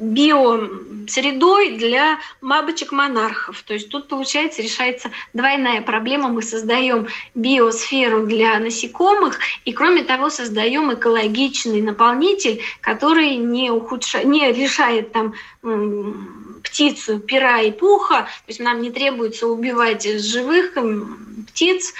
биосредой 0.00 1.72
для 1.76 2.18
бабочек-монархов. 2.40 3.62
То 3.62 3.74
есть 3.74 3.90
тут, 3.90 4.08
получается, 4.08 4.62
решается 4.62 5.10
двойная 5.34 5.82
проблема. 5.82 6.28
Мы 6.28 6.40
создаем 6.40 7.08
биосферу 7.34 8.24
для 8.26 8.58
насекомых, 8.60 9.38
и 9.66 9.72
кроме 9.72 10.04
того, 10.04 10.30
создаем 10.30 10.94
экологичный 10.94 11.82
наполнитель, 11.82 12.62
который 12.80 13.36
не, 13.36 13.70
ухудшает, 13.70 14.24
не 14.26 14.50
лишает 14.52 15.12
там 15.12 15.34
птицу, 16.62 17.18
пера 17.18 17.60
и 17.60 17.70
пуха, 17.70 18.22
то 18.22 18.48
есть 18.48 18.60
нам 18.60 18.80
не 18.82 18.90
требуется 18.90 19.46
убивать 19.46 20.04
живых 20.04 20.76
птиц, 21.48 21.92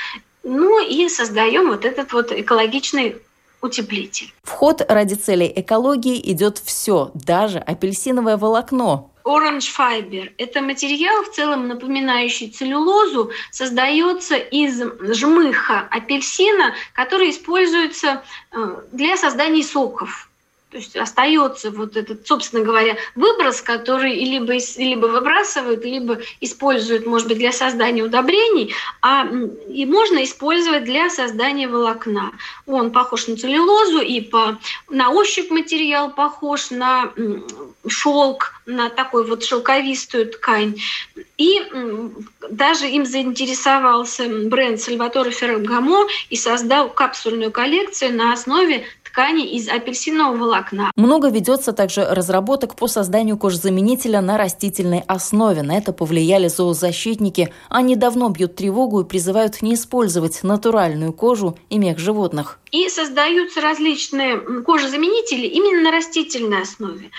ну 0.42 0.84
и 0.84 1.08
создаем 1.08 1.68
вот 1.68 1.84
этот 1.84 2.12
вот 2.12 2.32
экологичный 2.32 3.16
утеплитель. 3.60 4.32
Вход 4.42 4.82
ради 4.88 5.14
целей 5.14 5.52
экологии 5.54 6.20
идет 6.32 6.58
все, 6.58 7.10
даже 7.14 7.58
апельсиновое 7.58 8.36
волокно. 8.36 9.12
Orange 9.24 9.70
Fiber– 9.76 10.32
это 10.38 10.60
материал, 10.60 11.22
в 11.22 11.30
целом 11.30 11.68
напоминающий 11.68 12.50
целлюлозу, 12.50 13.30
создается 13.52 14.36
из 14.36 14.82
жмыха 15.00 15.86
апельсина, 15.90 16.74
который 16.92 17.30
используется 17.30 18.24
э, 18.50 18.82
для 18.90 19.16
создания 19.16 19.62
соков. 19.62 20.28
То 20.72 20.78
есть 20.78 20.96
остается 20.96 21.70
вот 21.70 21.98
этот, 21.98 22.26
собственно 22.26 22.64
говоря, 22.64 22.96
выброс, 23.14 23.60
который 23.60 24.14
либо, 24.24 24.54
либо 24.78 25.06
выбрасывают, 25.06 25.84
либо 25.84 26.20
используют, 26.40 27.04
может 27.06 27.28
быть, 27.28 27.36
для 27.36 27.52
создания 27.52 28.02
удобрений, 28.02 28.74
а 29.02 29.28
и 29.68 29.84
можно 29.84 30.24
использовать 30.24 30.84
для 30.84 31.10
создания 31.10 31.68
волокна. 31.68 32.32
Он 32.66 32.90
похож 32.90 33.26
на 33.26 33.36
целлюлозу, 33.36 34.00
и 34.00 34.22
по, 34.22 34.58
на 34.88 35.10
ощупь 35.10 35.50
материал 35.50 36.10
похож 36.10 36.70
на 36.70 37.12
шелк, 37.86 38.54
на 38.64 38.88
такой 38.88 39.26
вот 39.26 39.44
шелковистую 39.44 40.30
ткань. 40.30 40.76
И 41.36 41.60
даже 42.48 42.88
им 42.88 43.04
заинтересовался 43.04 44.26
бренд 44.26 44.80
Сальваторе 44.80 45.32
Феррагамо 45.32 46.06
и 46.30 46.36
создал 46.36 46.88
капсульную 46.88 47.50
коллекцию 47.50 48.14
на 48.14 48.32
основе 48.32 48.86
ткани 49.12 49.46
из 49.46 49.68
апельсинового 49.68 50.36
волокна. 50.36 50.90
Много 50.96 51.28
ведется 51.28 51.72
также 51.72 52.04
разработок 52.04 52.74
по 52.74 52.88
созданию 52.88 53.36
кожзаменителя 53.36 54.20
на 54.22 54.38
растительной 54.38 55.04
основе. 55.06 55.62
На 55.62 55.76
это 55.76 55.92
повлияли 55.92 56.48
зоозащитники. 56.48 57.52
Они 57.68 57.94
давно 57.94 58.30
бьют 58.30 58.56
тревогу 58.56 59.02
и 59.02 59.04
призывают 59.04 59.60
не 59.60 59.74
использовать 59.74 60.42
натуральную 60.42 61.12
кожу 61.12 61.58
и 61.68 61.78
мех 61.78 61.98
животных. 61.98 62.58
И 62.70 62.88
создаются 62.88 63.60
различные 63.60 64.38
кожезаменители 64.62 65.46
именно 65.46 65.82
на 65.82 65.90
растительной 65.90 66.62
основе, 66.62 67.10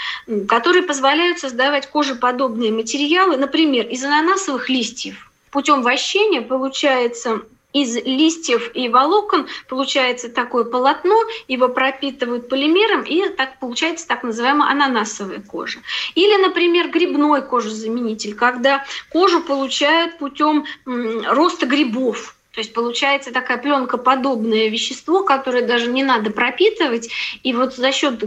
которые 0.48 0.82
позволяют 0.82 1.40
создавать 1.40 1.86
кожеподобные 1.88 2.72
материалы, 2.72 3.38
например, 3.38 3.88
из 3.88 4.04
ананасовых 4.04 4.68
листьев. 4.70 5.30
Путем 5.52 5.84
вощения 5.84 6.42
получается 6.42 7.42
из 7.74 7.96
листьев 7.96 8.72
и 8.74 8.88
волокон 8.88 9.48
получается 9.68 10.30
такое 10.30 10.64
полотно, 10.64 11.18
его 11.48 11.68
пропитывают 11.68 12.48
полимером, 12.48 13.04
и 13.04 13.28
так 13.30 13.60
получается 13.60 14.08
так 14.08 14.24
называемая 14.24 14.72
ананасовая 14.72 15.42
кожа. 15.42 15.80
Или, 16.16 16.42
например, 16.42 16.90
грибной 16.90 17.42
кожезаменитель, 17.42 18.36
когда 18.36 18.86
кожу 19.10 19.42
получают 19.42 20.18
путем 20.20 20.66
роста 20.86 21.66
грибов. 21.66 22.36
То 22.54 22.60
есть 22.60 22.72
получается 22.72 23.32
такая 23.32 23.58
пленка 23.58 23.98
подобное 23.98 24.68
вещество, 24.68 25.24
которое 25.24 25.66
даже 25.66 25.88
не 25.88 26.04
надо 26.04 26.30
пропитывать. 26.30 27.10
И 27.42 27.52
вот 27.52 27.76
за 27.76 27.92
счет 27.92 28.24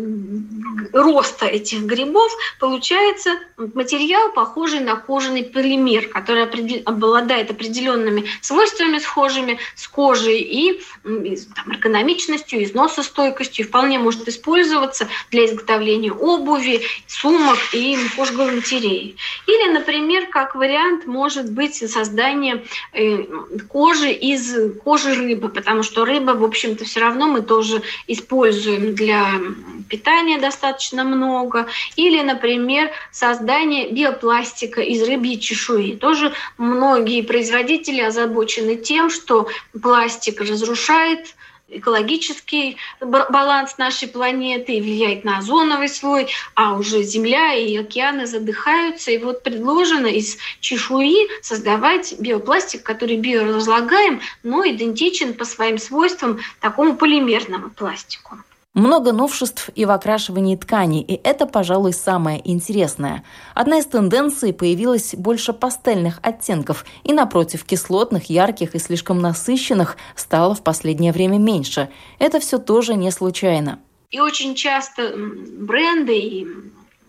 роста 0.93 1.47
этих 1.47 1.83
грибов 1.83 2.33
получается 2.59 3.39
материал, 3.57 4.33
похожий 4.33 4.81
на 4.81 4.97
кожаный 4.97 5.45
полимер, 5.45 6.09
который 6.09 6.43
обладает 6.83 7.53
определенными 7.53 8.25
свойствами 8.41 8.99
схожими 8.99 9.61
с 9.77 9.87
кожей 9.87 10.41
и 10.41 10.83
там, 11.05 11.71
эргономичностью, 11.71 12.65
износостойкостью, 12.65 13.67
вполне 13.67 14.01
может 14.01 14.27
использоваться 14.27 15.09
для 15.31 15.47
изготовления 15.47 16.13
обуви, 16.13 16.83
сумок 17.07 17.59
и 17.73 17.97
кожгалантереи. 18.17 19.17
Или, 19.47 19.73
например, 19.73 20.27
как 20.27 20.57
вариант 20.57 21.07
может 21.07 21.53
быть 21.53 21.77
создание 21.77 22.65
э, 22.93 23.23
кожи 23.69 24.16
из 24.17 24.73
кожи 24.83 25.15
рыбы, 25.15 25.49
потому 25.49 25.83
что 25.83 26.05
рыба, 26.05 26.33
в 26.33 26.45
общем-то, 26.45 26.85
все 26.85 27.01
равно 27.01 27.27
мы 27.27 27.43
тоже 27.43 27.83
используем 28.07 28.95
для 28.95 29.41
питания 29.89 30.39
достаточно 30.39 31.05
много. 31.05 31.67
Или, 31.97 32.23
например, 32.23 32.91
создание 33.13 33.91
биопластика 33.91 34.81
из 34.81 35.03
рыбьей 35.03 35.39
чешуи. 35.39 35.93
Тоже 35.93 36.33
многие 36.59 37.23
производители 37.23 38.01
озабочены 38.01 38.77
тем, 38.77 39.11
что 39.11 39.49
пластик 39.81 40.41
разрушает 40.41 41.35
экологический 41.69 42.77
баланс 43.01 43.79
нашей 43.79 44.09
планеты 44.09 44.75
и 44.75 44.81
влияет 44.81 45.25
на 45.25 45.39
озоновый 45.39 45.89
слой, 45.89 46.29
а 46.55 46.75
уже 46.75 47.03
Земля 47.03 47.55
и 47.55 47.77
океаны 47.77 48.27
задыхаются. 48.27 49.11
И 49.11 49.19
вот 49.19 49.43
предложено 49.43 50.07
из 50.07 50.39
чешуи 50.61 51.29
создавать 51.43 52.15
биопластик, 52.19 52.83
который 52.83 53.17
биоразлагаем, 53.17 54.21
но 54.43 54.67
идентичен 54.67 55.35
по 55.35 55.45
своим 55.45 55.79
свойствам 55.79 56.41
такому 56.61 56.97
полимерному 56.97 57.71
пластику. 57.71 58.39
Много 58.77 59.13
новшеств 59.13 59.71
и 59.75 59.87
в 59.87 59.91
окрашивании 59.91 60.55
тканей, 60.55 61.01
и 61.01 61.19
это, 61.25 61.47
пожалуй, 61.47 61.95
самое 61.95 62.43
интересное. 62.45 63.25
Одна 63.55 63.79
из 63.79 63.87
тенденций 63.87 64.53
появилась 64.53 65.15
больше 65.15 65.55
пастельных 65.55 66.19
оттенков, 66.21 66.85
и 67.03 67.15
напротив 67.15 67.65
кислотных, 67.65 68.29
ярких 68.29 68.75
и 68.75 68.79
слишком 68.79 69.19
насыщенных 69.23 69.97
стало 70.15 70.55
в 70.55 70.63
последнее 70.63 71.13
время 71.13 71.39
меньше. 71.39 71.89
Это 72.19 72.39
все 72.39 72.59
тоже 72.59 72.97
не 72.97 73.11
случайно. 73.13 73.79
И 74.11 74.21
очень 74.21 74.55
часто 74.55 75.11
бренды 75.17 76.19
и 76.19 76.47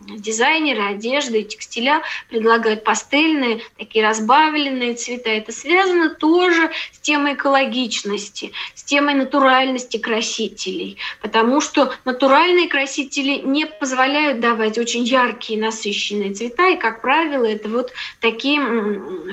дизайнеры 0.08 0.84
одежды 0.84 1.42
и 1.42 1.46
текстиля 1.46 2.02
предлагают 2.30 2.84
пастельные, 2.84 3.62
такие 3.78 4.06
разбавленные 4.06 4.96
цвета. 4.96 5.30
Это 5.30 5.52
связано 5.52 6.10
тоже 6.10 6.72
с 6.94 7.00
темой 7.00 7.34
экологичности, 7.34 8.52
с 8.76 8.84
темой 8.84 9.14
натуральности 9.14 9.98
красителей, 9.98 10.98
потому 11.22 11.62
что 11.62 11.94
натуральные 12.06 12.68
красители 12.68 13.42
не 13.44 13.66
позволяют 13.66 14.40
давать 14.40 14.78
очень 14.78 15.04
яркие 15.04 15.60
насыщенные 15.60 16.34
цвета, 16.34 16.70
и, 16.70 16.78
как 16.78 17.02
правило, 17.02 17.46
это 17.46 17.70
вот 17.70 17.92
такие 18.20 18.62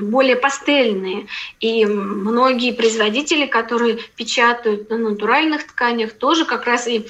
более 0.01 0.37
пастельные. 0.37 1.27
И 1.61 1.85
многие 1.87 2.73
производители, 2.73 3.47
которые 3.47 3.99
печатают 4.17 4.91
на 4.91 4.99
натуральных 4.99 5.67
тканях, 5.67 6.13
тоже 6.13 6.45
как 6.45 6.67
раз 6.67 6.89
и 6.89 7.07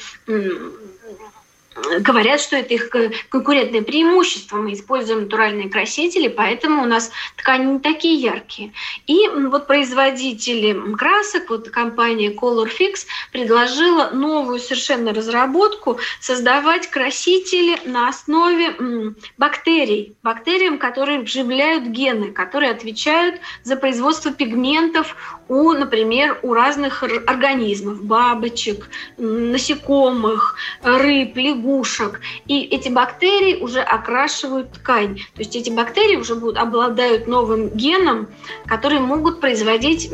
говорят, 2.01 2.41
что 2.41 2.57
это 2.57 2.75
их 2.75 2.91
конкурентное 3.29 3.83
преимущество. 3.83 4.57
Мы 4.57 4.75
используем 4.75 5.23
натуральные 5.23 5.69
красители, 5.69 6.29
поэтому 6.29 6.83
у 6.83 6.87
нас 6.87 7.11
ткани 7.37 7.65
не 7.75 7.79
такие 7.81 8.15
яркие. 8.15 8.73
И 9.07 9.29
вот 9.29 9.67
производители 9.67 10.95
красок, 10.97 11.51
вот 11.51 11.71
компания 11.71 12.31
Color 12.31 12.71
Fix 12.71 13.07
предложила 13.33 14.11
новую 14.11 14.59
совершенно 14.59 15.13
разработку 15.13 15.99
создавать 16.21 16.89
красители 16.89 17.79
на 17.85 18.09
основе 18.09 19.15
бактерий, 19.39 20.17
бактериям, 20.23 20.79
которые 20.79 21.21
вживляют 21.21 21.85
гены, 21.85 22.33
которые 22.33 22.71
отвечают 22.71 23.41
за 23.63 23.77
производство 23.77 24.33
пигментов 24.33 25.17
у, 25.49 25.73
например, 25.73 26.39
у 26.43 26.55
разных 26.55 27.03
организмов, 27.03 28.03
бабочек, 28.05 28.89
насекомых, 29.19 30.57
рыб, 30.83 31.37
лягушек. 31.37 32.21
И 32.47 32.63
эти 32.63 32.89
бактерии 32.89 33.61
уже 33.61 33.81
окрашивают 33.81 34.73
ткань. 34.73 35.17
То 35.35 35.41
есть 35.41 35.57
эти 35.57 35.71
бактерии 35.71 36.17
уже 36.17 36.35
будут, 36.35 36.57
обладают 36.57 37.27
новым 37.27 37.69
геном, 37.71 38.29
которые 38.67 39.01
могут 39.01 39.41
производить 39.41 40.11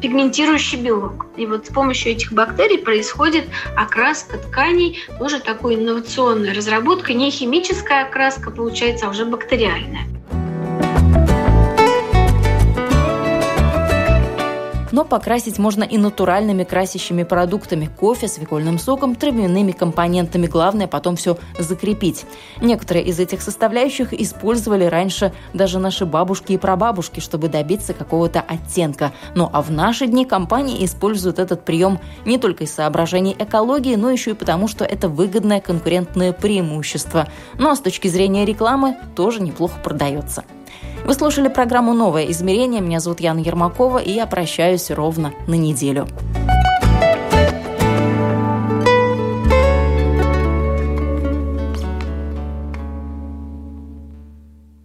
пигментирующий 0.00 0.80
белок. 0.80 1.26
И 1.36 1.46
вот 1.46 1.66
с 1.66 1.68
помощью 1.68 2.12
этих 2.12 2.32
бактерий 2.32 2.78
происходит 2.78 3.44
окраска 3.76 4.38
тканей, 4.38 4.98
тоже 5.18 5.40
такой 5.40 5.76
инновационная 5.76 6.54
разработка, 6.54 7.12
не 7.12 7.30
химическая 7.30 8.06
окраска 8.06 8.50
получается, 8.50 9.06
а 9.06 9.10
уже 9.10 9.24
бактериальная. 9.24 10.06
Но 14.92 15.04
покрасить 15.04 15.58
можно 15.58 15.82
и 15.82 15.98
натуральными 15.98 16.64
красящими 16.64 17.24
продуктами– 17.24 17.90
кофе, 17.98 18.28
свекольным 18.28 18.78
соком, 18.78 19.16
травяными 19.16 19.72
компонентами. 19.72 20.46
Главное 20.46 20.86
потом 20.86 21.16
все 21.16 21.38
закрепить. 21.58 22.24
Некоторые 22.60 23.04
из 23.06 23.18
этих 23.18 23.42
составляющих 23.42 24.12
использовали 24.12 24.84
раньше 24.84 25.32
даже 25.54 25.78
наши 25.78 26.06
бабушки 26.06 26.52
и 26.52 26.58
прабабушки, 26.58 27.20
чтобы 27.20 27.48
добиться 27.48 27.94
какого-то 27.94 28.40
оттенка. 28.40 29.12
Ну 29.34 29.48
а 29.52 29.62
в 29.62 29.70
наши 29.70 30.06
дни 30.06 30.24
компании 30.24 30.84
используют 30.84 31.38
этот 31.38 31.64
прием 31.64 31.98
не 32.24 32.38
только 32.38 32.64
из 32.64 32.72
соображений 32.72 33.34
экологии, 33.38 33.96
но 33.96 34.10
еще 34.10 34.32
и 34.32 34.34
потому, 34.34 34.68
что 34.68 34.84
это 34.84 35.08
выгодное 35.08 35.60
конкурентное 35.60 36.32
преимущество. 36.32 37.28
Ну 37.58 37.70
а 37.70 37.76
с 37.76 37.80
точки 37.80 38.08
зрения 38.08 38.44
рекламы 38.44 38.96
тоже 39.16 39.40
неплохо 39.42 39.78
продается. 39.82 40.44
Вы 41.04 41.14
слушали 41.14 41.48
программу 41.48 41.94
«Новое 41.94 42.30
измерение». 42.30 42.80
Меня 42.80 43.00
зовут 43.00 43.20
Яна 43.20 43.40
Ермакова, 43.40 43.98
и 43.98 44.12
я 44.12 44.26
прощаюсь 44.26 44.90
ровно 44.90 45.32
на 45.48 45.54
неделю. 45.54 46.06